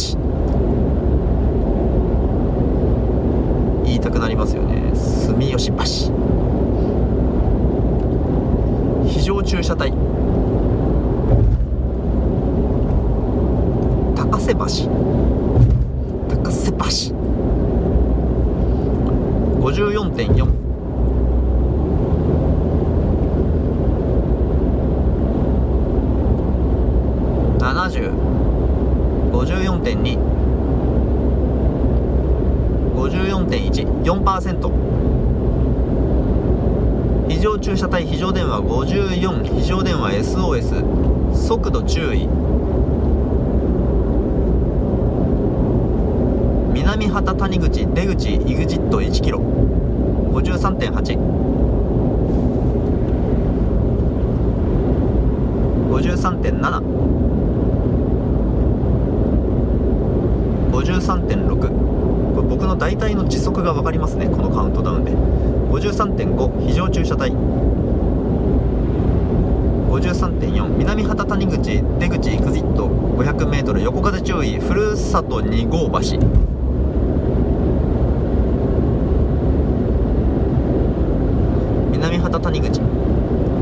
[3.85, 5.77] 言いたくなりますよね住吉橋
[9.07, 9.93] 非常駐車帯
[14.17, 14.65] 高瀬橋
[16.29, 16.79] 高瀬橋
[19.61, 20.49] 54.4
[27.79, 28.11] 70
[29.31, 30.18] 54.2
[32.97, 34.72] 54.1 4%
[37.29, 38.61] 非常駐車帯非常電話。
[38.61, 40.11] 54非常電話。
[40.24, 40.83] SOS
[41.33, 42.29] 速度注意。
[46.74, 47.68] 南畑谷口。
[47.68, 48.12] 出口
[48.45, 49.41] EXIT1 キロ。
[50.33, 51.16] 53.8
[55.93, 57.28] 53.7
[60.79, 65.12] 53.6これ僕の大体の時速が分かりますねこのカウントダウンで。
[65.12, 67.33] 53.5非常駐車帯。
[69.91, 76.18] 53.4南畑谷口出口 EXIT500m 横風注意ふるさと2号橋
[81.91, 82.81] 南畑谷口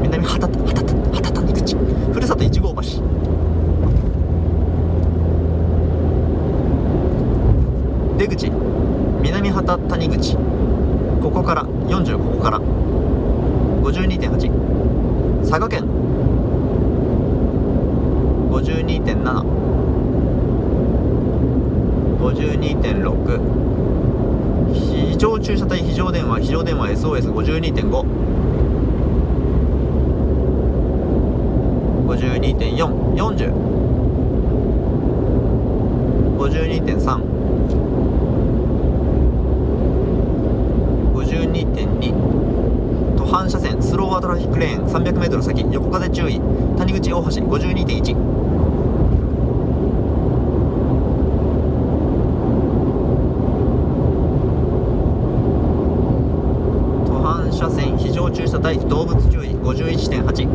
[0.02, 1.76] 南畑畑畑谷口
[2.12, 2.82] ふるさと1号橋
[8.18, 8.50] 出口
[9.22, 10.36] 南畑谷口
[11.22, 15.84] ここから40ここから52.8佐賀県
[18.50, 19.44] 52.7
[22.18, 28.06] 52.6非常駐車帯非常電話非常電話 SOS52.5
[32.06, 33.52] 52.4 40
[36.38, 37.36] 52.3
[41.16, 46.38] 52.2途半車線スローワートラフィックレーン 300m 先横風注意
[46.76, 48.14] 谷口大橋52.1
[57.06, 60.48] 途半車線非常駐車帯動物注意51.8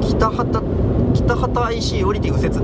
[0.00, 0.64] 北畑
[1.14, 2.54] 北畑 IC 降りて右折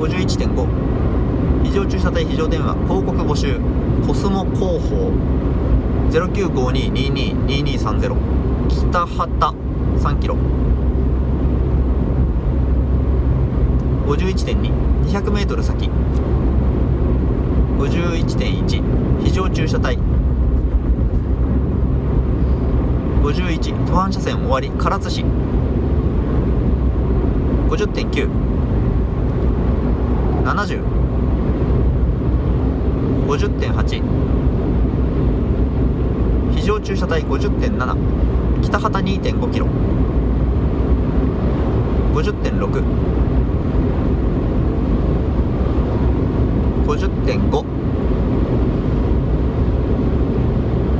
[0.00, 0.66] 51.5
[1.62, 3.60] 非常駐車帯非常電話広告募集。
[4.04, 5.12] コスモ広報。
[6.10, 8.16] 0952222230
[8.68, 9.54] 北畑。
[9.98, 10.36] 3キロ。
[14.08, 15.88] 51.2200m 先。
[17.78, 18.82] 51.1
[19.22, 19.96] 非常駐車帯。
[23.22, 24.72] 51途半車線終わり。
[24.72, 25.24] 唐津市。
[27.68, 28.28] 50.9
[30.44, 30.99] 70
[33.30, 34.02] 50.8
[36.52, 37.96] 非常駐車帯50.7
[38.60, 39.66] 北畑2.5キロ
[42.12, 42.82] 50.6
[46.86, 47.64] 50.5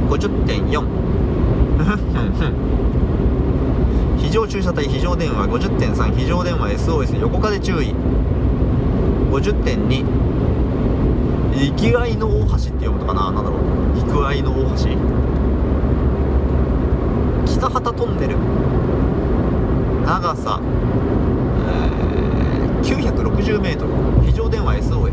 [0.09, 0.85] 50.4
[4.19, 7.93] 非常駐車帯非常電話50.3非常電話 SOS 横風注意
[9.33, 10.30] 50.2
[11.61, 12.55] 生きがいの大橋って
[12.87, 13.31] 読むのかな？
[13.31, 13.61] 何だろう。
[13.97, 14.77] 生きがいの大橋。
[17.47, 18.37] 北畑トンネル。
[20.07, 20.61] 長さ、
[21.69, 23.93] えー、960メートル。
[24.25, 25.13] 非常電話 SOS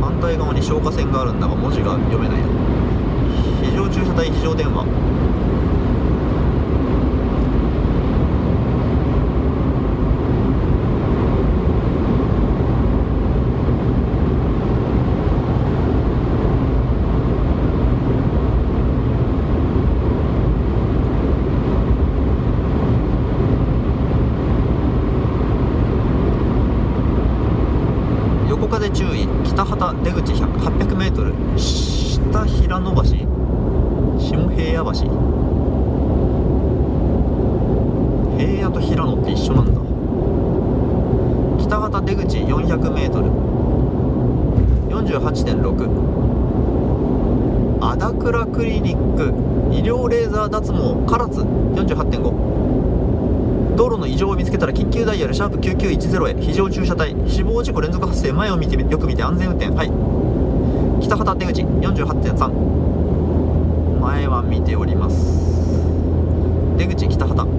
[0.00, 2.40] 反対側に消火栓があるんだが文字が読めない
[3.62, 4.84] 非常駐車帯非常電話
[28.48, 33.26] 横風注意北畑出口 800m 下平野橋下
[34.48, 34.98] 平野橋
[38.38, 39.80] 平野と平野って一緒なんだ
[41.62, 43.30] 北畑出口 400m
[44.88, 49.26] 48.6アダクラクリニック
[49.72, 56.40] 医療レーザー脱毛唐津48.5道路の異常を見つけたら緊急ダイヤルシャープ9910へ。
[56.40, 57.14] 非常駐車帯。
[57.30, 58.32] 死亡事故連続発生。
[58.32, 59.74] 前を見てよく見て安全運転。
[59.74, 59.90] はい。
[61.02, 65.16] 北畑出口48.3前は見ております。
[66.76, 67.50] 出口北畑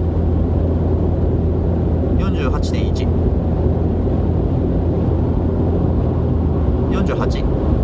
[2.18, 3.06] 48.1
[6.92, 7.75] 48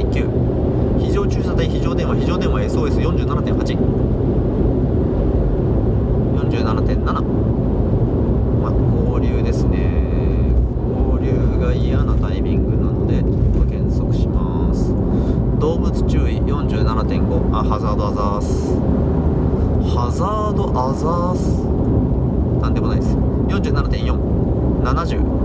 [0.00, 3.76] 47.9非常駐車帯非常電話非常電話 SOS47.8
[6.50, 7.22] 47.7
[8.62, 10.54] まあ合流ですね。
[10.94, 13.22] 合流が嫌なタイミングなので
[13.70, 14.94] 減速します。
[15.60, 18.74] 動物注意47.5あハザードアザース。
[19.94, 21.60] ハザードアザース？
[22.62, 23.16] なんでもないです。
[23.16, 25.40] 47.470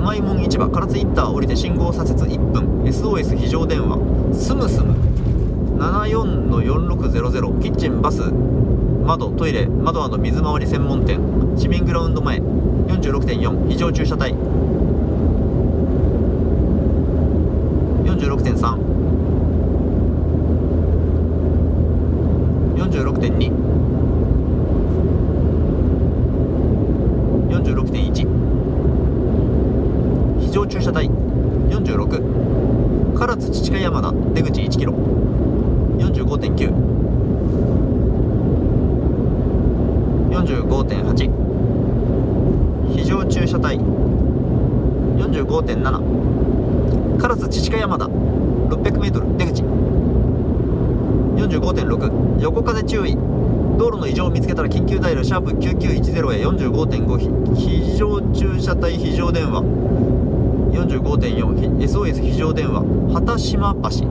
[0.09, 2.83] 甘いもん市場唐津インター降りて信号左折1分。
[2.85, 3.99] SOS 非常電話。
[4.33, 4.95] スムスム。
[5.77, 8.23] 74の4600キッチンバス。
[9.05, 9.29] 窓。
[9.33, 9.67] トイレ。
[9.67, 11.21] 窓水回り専門店。
[11.59, 12.39] 市民グラウンド前。
[12.39, 14.33] 46.4非常駐車帯。
[18.07, 18.79] 46.3
[22.79, 23.53] 46.2
[27.51, 28.39] 46.1
[30.49, 31.11] 非常駐車帯
[31.69, 34.95] 46唐津父鹿山田出口1キロ
[35.99, 36.73] 45.9
[40.49, 41.31] 45.8
[42.97, 43.79] 非常駐車帯。
[45.19, 48.07] 45.7唐津父鹿山田。
[48.07, 49.63] 600m 出口。
[51.37, 53.15] 45.6横風注意。
[53.79, 56.47] 道路の異常を見つけたら緊急ダイヤルシャープ9910へ。
[56.47, 59.63] 45.5非常駐車帯非常電話。
[60.73, 62.83] 45.4 SOS 非常電話。
[63.13, 64.09] 畑島橋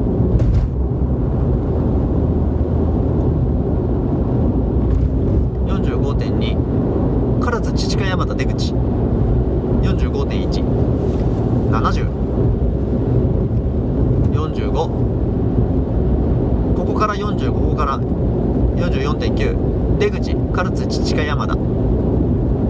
[5.67, 10.63] 45.2唐津父鹿山田出口45.1
[11.69, 12.09] 70
[14.33, 14.71] 45
[16.75, 21.61] ここから40ここから44.9出口唐津父鹿山田こ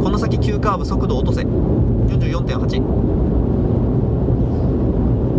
[0.09, 1.41] の先急カーブ速度落とせ。
[1.41, 2.81] 44.8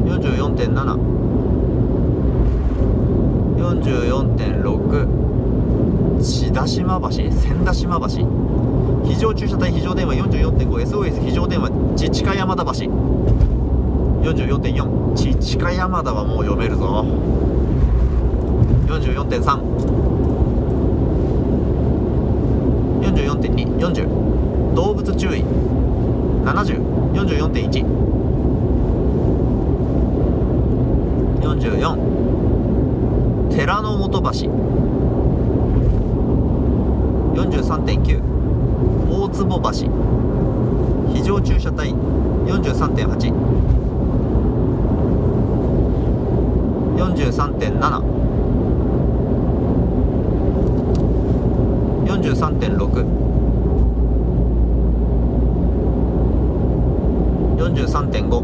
[0.04, 0.98] 44.7
[3.56, 7.32] 44.6千田島橋千
[7.64, 8.06] 田島橋。
[9.06, 12.72] 非常駐車帯非常電話 44.5SOS 非常電話父鹿山田橋。
[14.20, 17.06] 44.4父鹿山田はもう読めるぞ。
[18.86, 19.62] 44.3
[23.00, 24.47] 44.240
[24.78, 25.42] 動物注意。
[26.44, 27.84] 7044.1
[31.40, 34.28] 44寺の本橋。
[37.34, 38.22] 43.9
[39.10, 39.72] 大坪橋。
[41.12, 41.92] 非常駐車帯。
[42.46, 43.32] 43.8
[46.96, 48.02] 43.7
[52.06, 53.27] 43.6
[57.86, 58.42] 43.5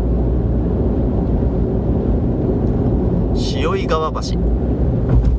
[3.56, 4.20] 塩井川橋。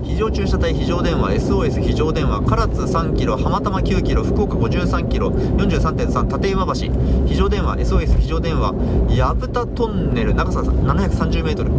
[0.04, 1.32] 非常駐車帯非常電話。
[1.34, 2.42] SOS 非常電話。
[2.42, 6.74] 唐津3キロ浜玉9キロ福岡53キロ43.3立岩橋。
[7.26, 8.74] 非常電話 SOS 非常電話。
[9.10, 11.72] 薮田トンネル長さ730メートル。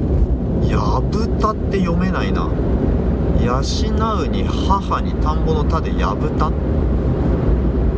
[0.69, 2.49] 薮田って読めないな。
[3.47, 6.51] 養うに母に田んぼの田で薮田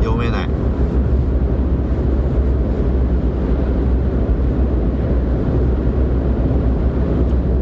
[0.03, 0.49] 読めない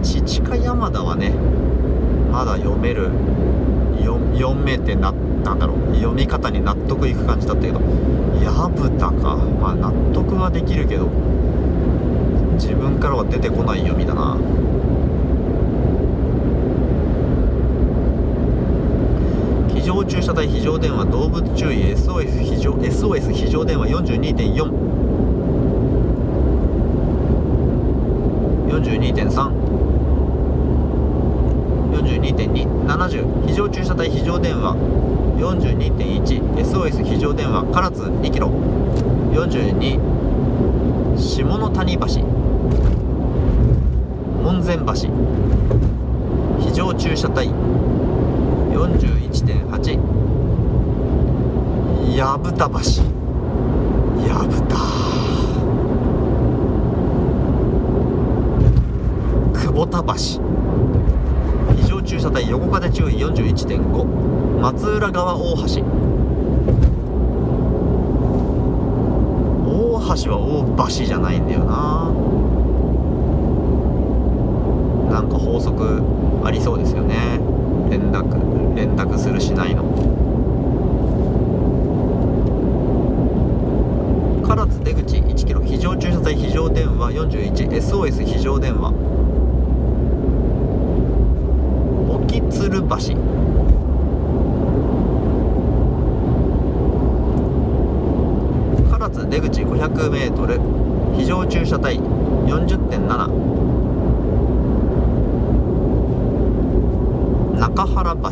[0.04, 1.32] 父か山田はね
[2.32, 3.10] まだ読める
[4.34, 9.36] 読めてななんだろう読み方に納得いく感じだったけど薮田か。
[9.60, 11.08] まあ納得はできるけど
[12.54, 14.38] 自分からは出てこない読みだな。
[19.74, 24.70] 非常駐車帯非常電話動物注意 SOS 非常 SOS 非常電話42.4
[28.68, 29.57] 42.3
[33.18, 34.76] 40非常駐車帯非常電話。
[35.40, 38.50] 42.1SOS 非常電話唐津2キロ。
[39.34, 40.00] 42
[41.18, 42.06] 下野谷橋。
[44.44, 44.94] 門前橋。
[46.60, 47.50] 非常駐車帯。
[48.74, 50.00] 41.8
[52.16, 52.80] 薮田橋。
[54.28, 54.78] 薮田
[59.54, 60.67] 久保田橋。
[62.18, 65.84] 駐車帯横風注意41.5松浦川大橋。
[69.64, 70.40] 大橋は
[70.76, 72.10] 大橋じゃないんだよな。
[75.12, 76.02] なんか法則
[76.44, 77.40] ありそうですよね。
[77.92, 79.84] 連絡連絡するしないの。
[84.44, 85.62] 唐津出口1キロ。
[85.62, 89.17] 非常駐車帯非常電話 41SOS 非常電話。
[92.78, 92.98] 沖鶴橋
[99.00, 100.60] 唐津出口 500m
[101.18, 102.00] 非常駐車帯。
[102.48, 103.08] 40.7
[107.60, 108.30] 中原橋。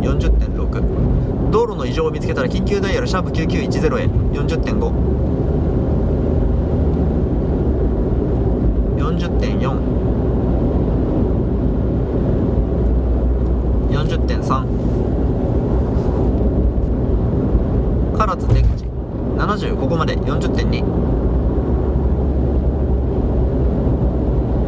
[0.00, 4.06] 40.6道路の異常を見つけたら緊急ダイヤルシャープ9910へ。
[4.06, 4.92] 40.5
[8.96, 10.02] 40.4
[13.92, 14.66] 40.3
[18.16, 18.84] 唐津出口
[19.36, 20.82] 70ここまで40.2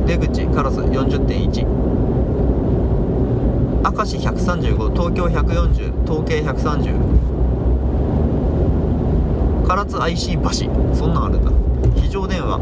[0.06, 1.66] 出口唐津40.1
[4.04, 6.92] 明石135東京140統計130
[9.66, 10.50] 唐津 IC 橋。
[10.94, 11.50] そんなんあるんだ。
[11.96, 12.60] 非常電話。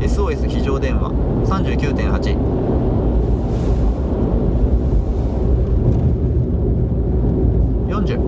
[0.00, 1.12] SOS 非常電話。
[1.46, 2.36] 39.8
[7.86, 8.18] 40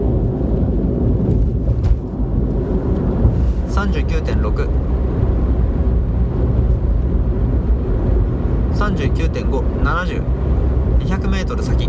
[3.68, 4.68] 39.6
[8.78, 10.22] 39.5 70
[10.98, 11.88] 200m 先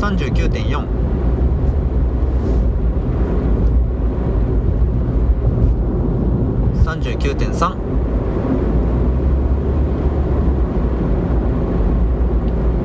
[0.00, 0.86] 39.4
[6.82, 7.76] 39.3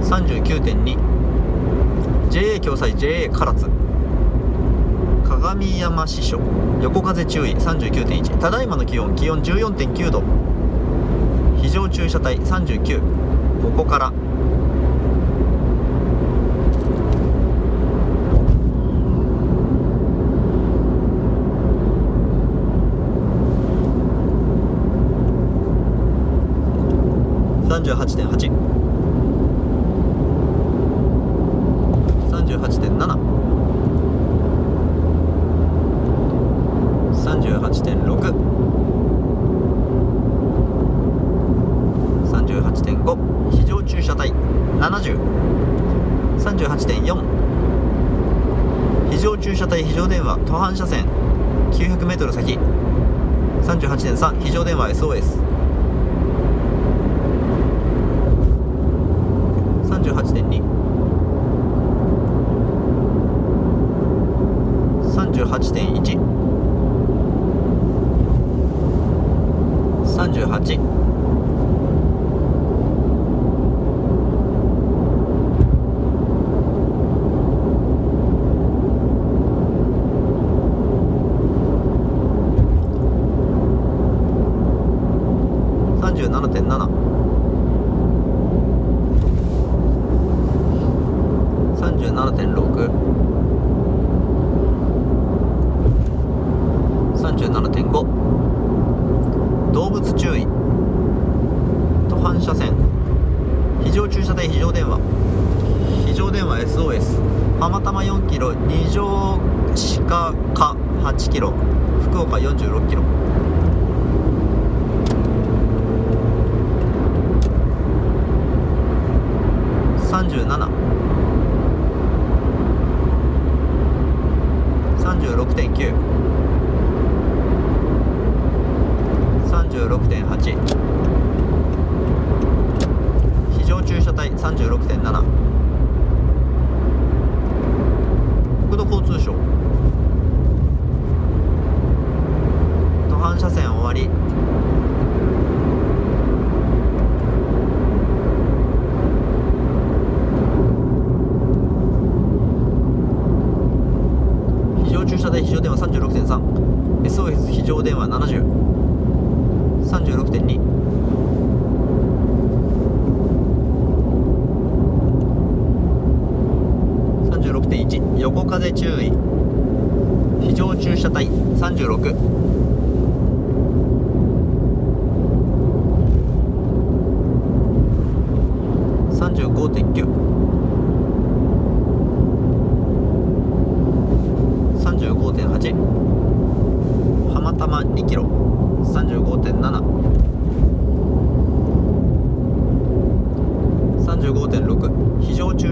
[0.01, 0.97] 39.2
[2.30, 3.70] JA 共済 JA 唐津
[5.24, 6.39] 鏡山支所
[6.82, 10.22] 横風注意39.1ただいまの気温気温14.9度。
[11.60, 13.02] 非常駐車帯39
[13.60, 14.12] ここから。
[27.68, 28.55] 38.8
[54.56, 55.38] 常電話 SOS
[59.84, 60.64] 38.2
[65.12, 66.16] 38.1
[70.16, 71.05] 38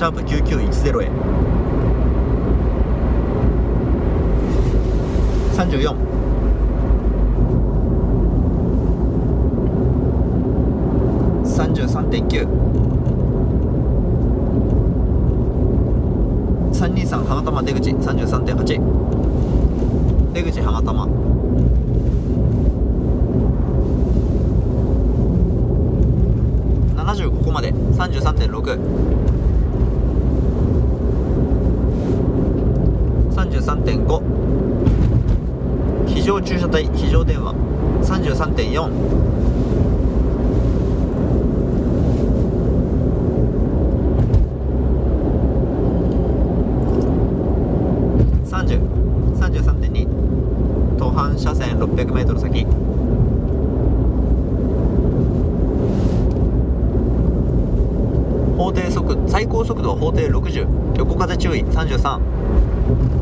[0.00, 1.10] シャープ9910へ。
[5.52, 6.09] 34
[51.40, 52.66] 車線 600m 先。
[58.58, 63.19] 法定速最高速度は法定60横風注意33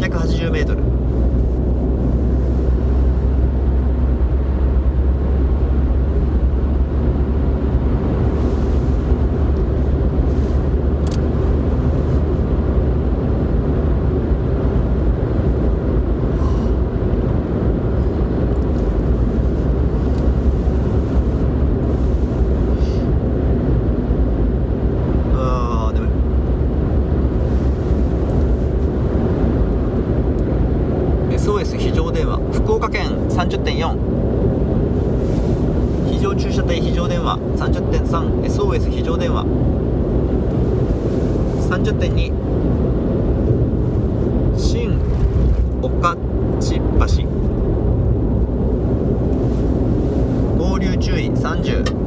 [0.00, 0.69] 180m
[33.50, 33.96] 30.4
[36.08, 37.36] 非常駐車帯非常電話。
[37.56, 39.44] 30.3SOS 非常電話。
[41.68, 42.32] 30.2
[44.56, 44.92] 新
[45.82, 46.16] 岡
[46.60, 47.24] 地橋
[50.56, 51.99] 合流注意30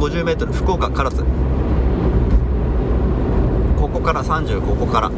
[0.00, 1.22] 50m 福岡唐津。
[3.78, 5.10] ここから30ここから。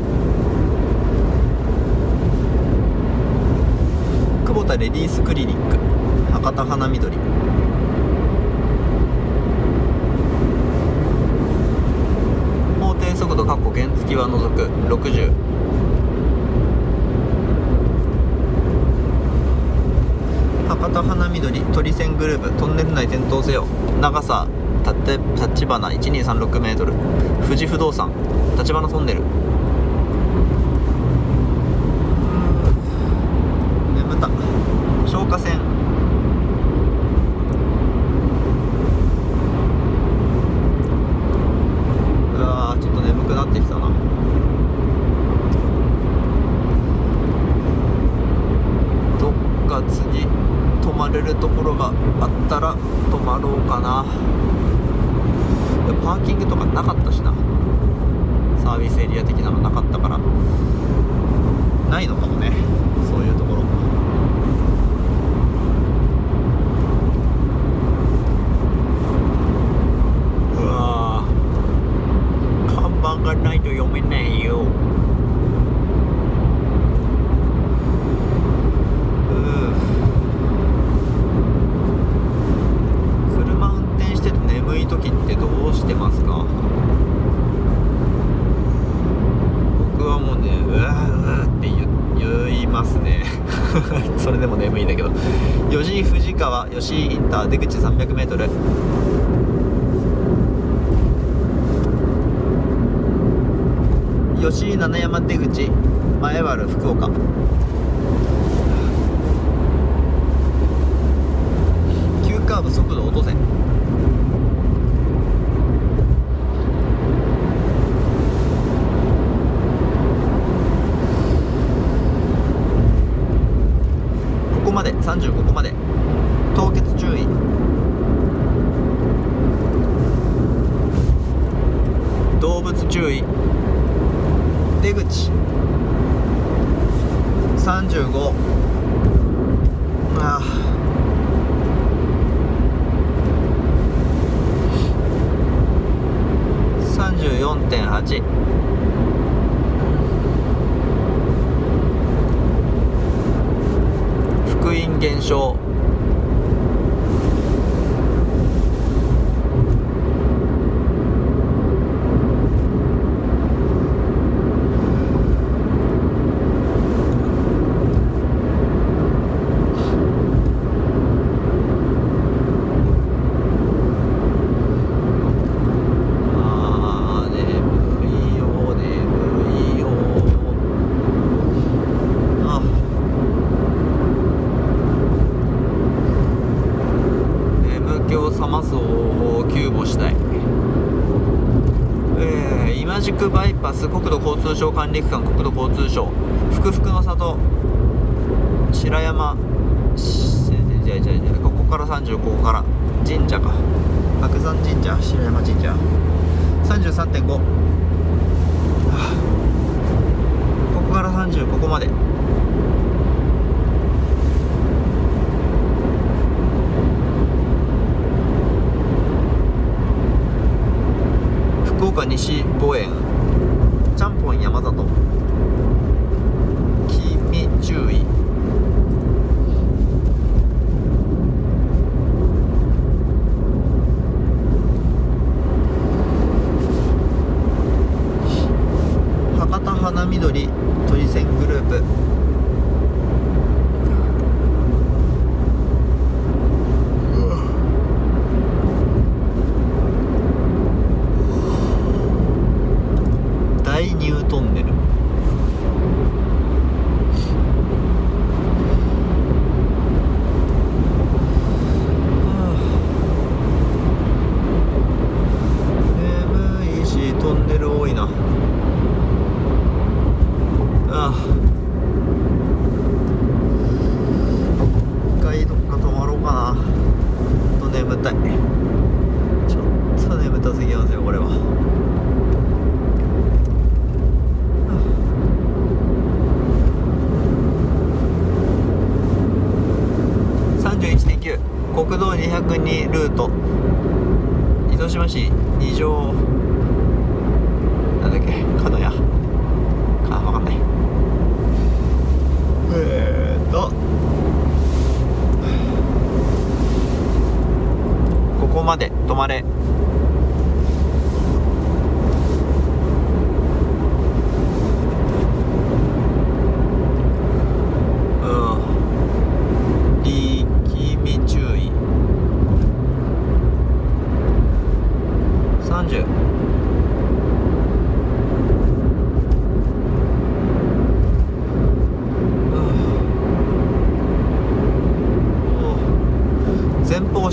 [4.45, 5.77] 久保田レディースクリニック。
[6.33, 7.17] 博多花緑。
[12.81, 14.63] 法定速度括弧原付は除く。
[14.93, 15.33] 60
[20.69, 22.51] 博多花緑鳥ングループ。
[22.59, 23.65] トンネル内転倒せよ。
[24.01, 24.49] 長さ
[24.83, 26.93] 立花1236メートル。
[27.43, 28.11] 富士不動産。
[28.59, 29.21] 立花トンネル。
[33.95, 34.29] 眠った
[35.07, 35.61] 消火栓。
[42.37, 43.89] うわちょっと眠くなってきたな。
[49.21, 49.33] どっ
[49.69, 50.27] か次
[50.83, 52.75] 泊まれるところがあったら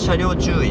[0.10, 0.69] 車両注意。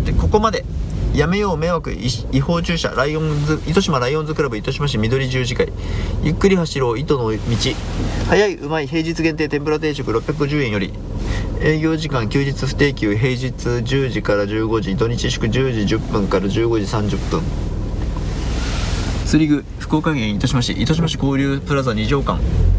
[0.00, 0.64] 読むのも曖昧になってここまで
[1.14, 5.72] やめよう迷惑違法駐車ライオンズ糸島ライオンズクラブ糸島市緑十字会
[6.22, 7.38] ゆっくり走ろう糸の道。
[8.28, 10.92] 早いうまい平日限定天ぷら定食650円より。
[11.62, 17.42] 営業時間休日不定休平日10時から15時土日祝10時10分から15時30分。
[19.24, 22.75] 釣り具福岡県糸島市糸島市交流プラザ2畳館。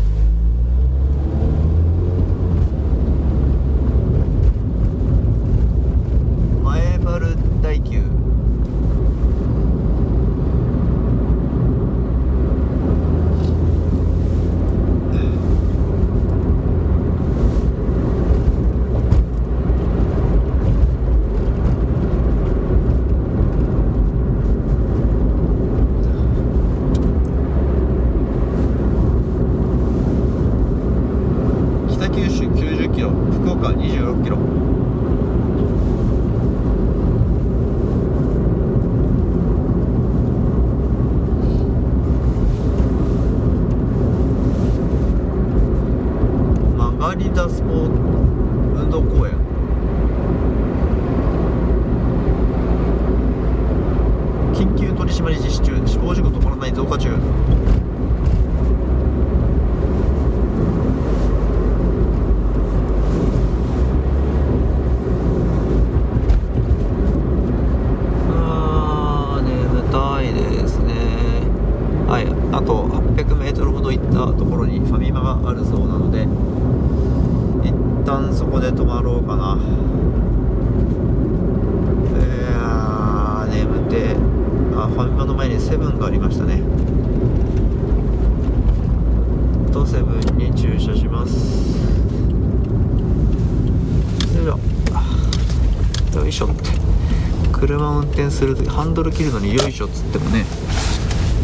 [98.28, 100.46] 転するときハンドル切るのによいしょっつってもね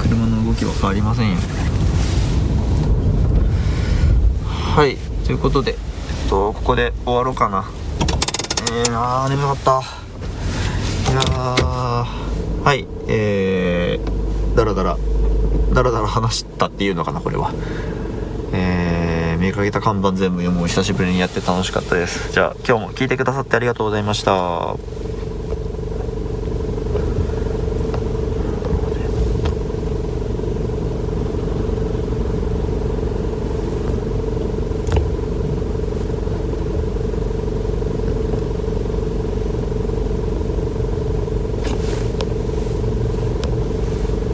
[0.02, 1.38] 車の動きは変わりませんよ。
[4.76, 5.76] はいということで、え
[6.26, 7.66] っと、ここで終わろうかな。
[8.72, 9.82] えー、あー眠かった。
[11.12, 14.98] いやーはいえー、だらだら
[15.74, 17.52] だらだら話したっていうのかなこれは。
[18.52, 22.32] えー、見かけた看板全部読むを久しぶりにやって楽しかったです。
[22.34, 24.76] じゃあ今日も聞いてくださってありがとうございました。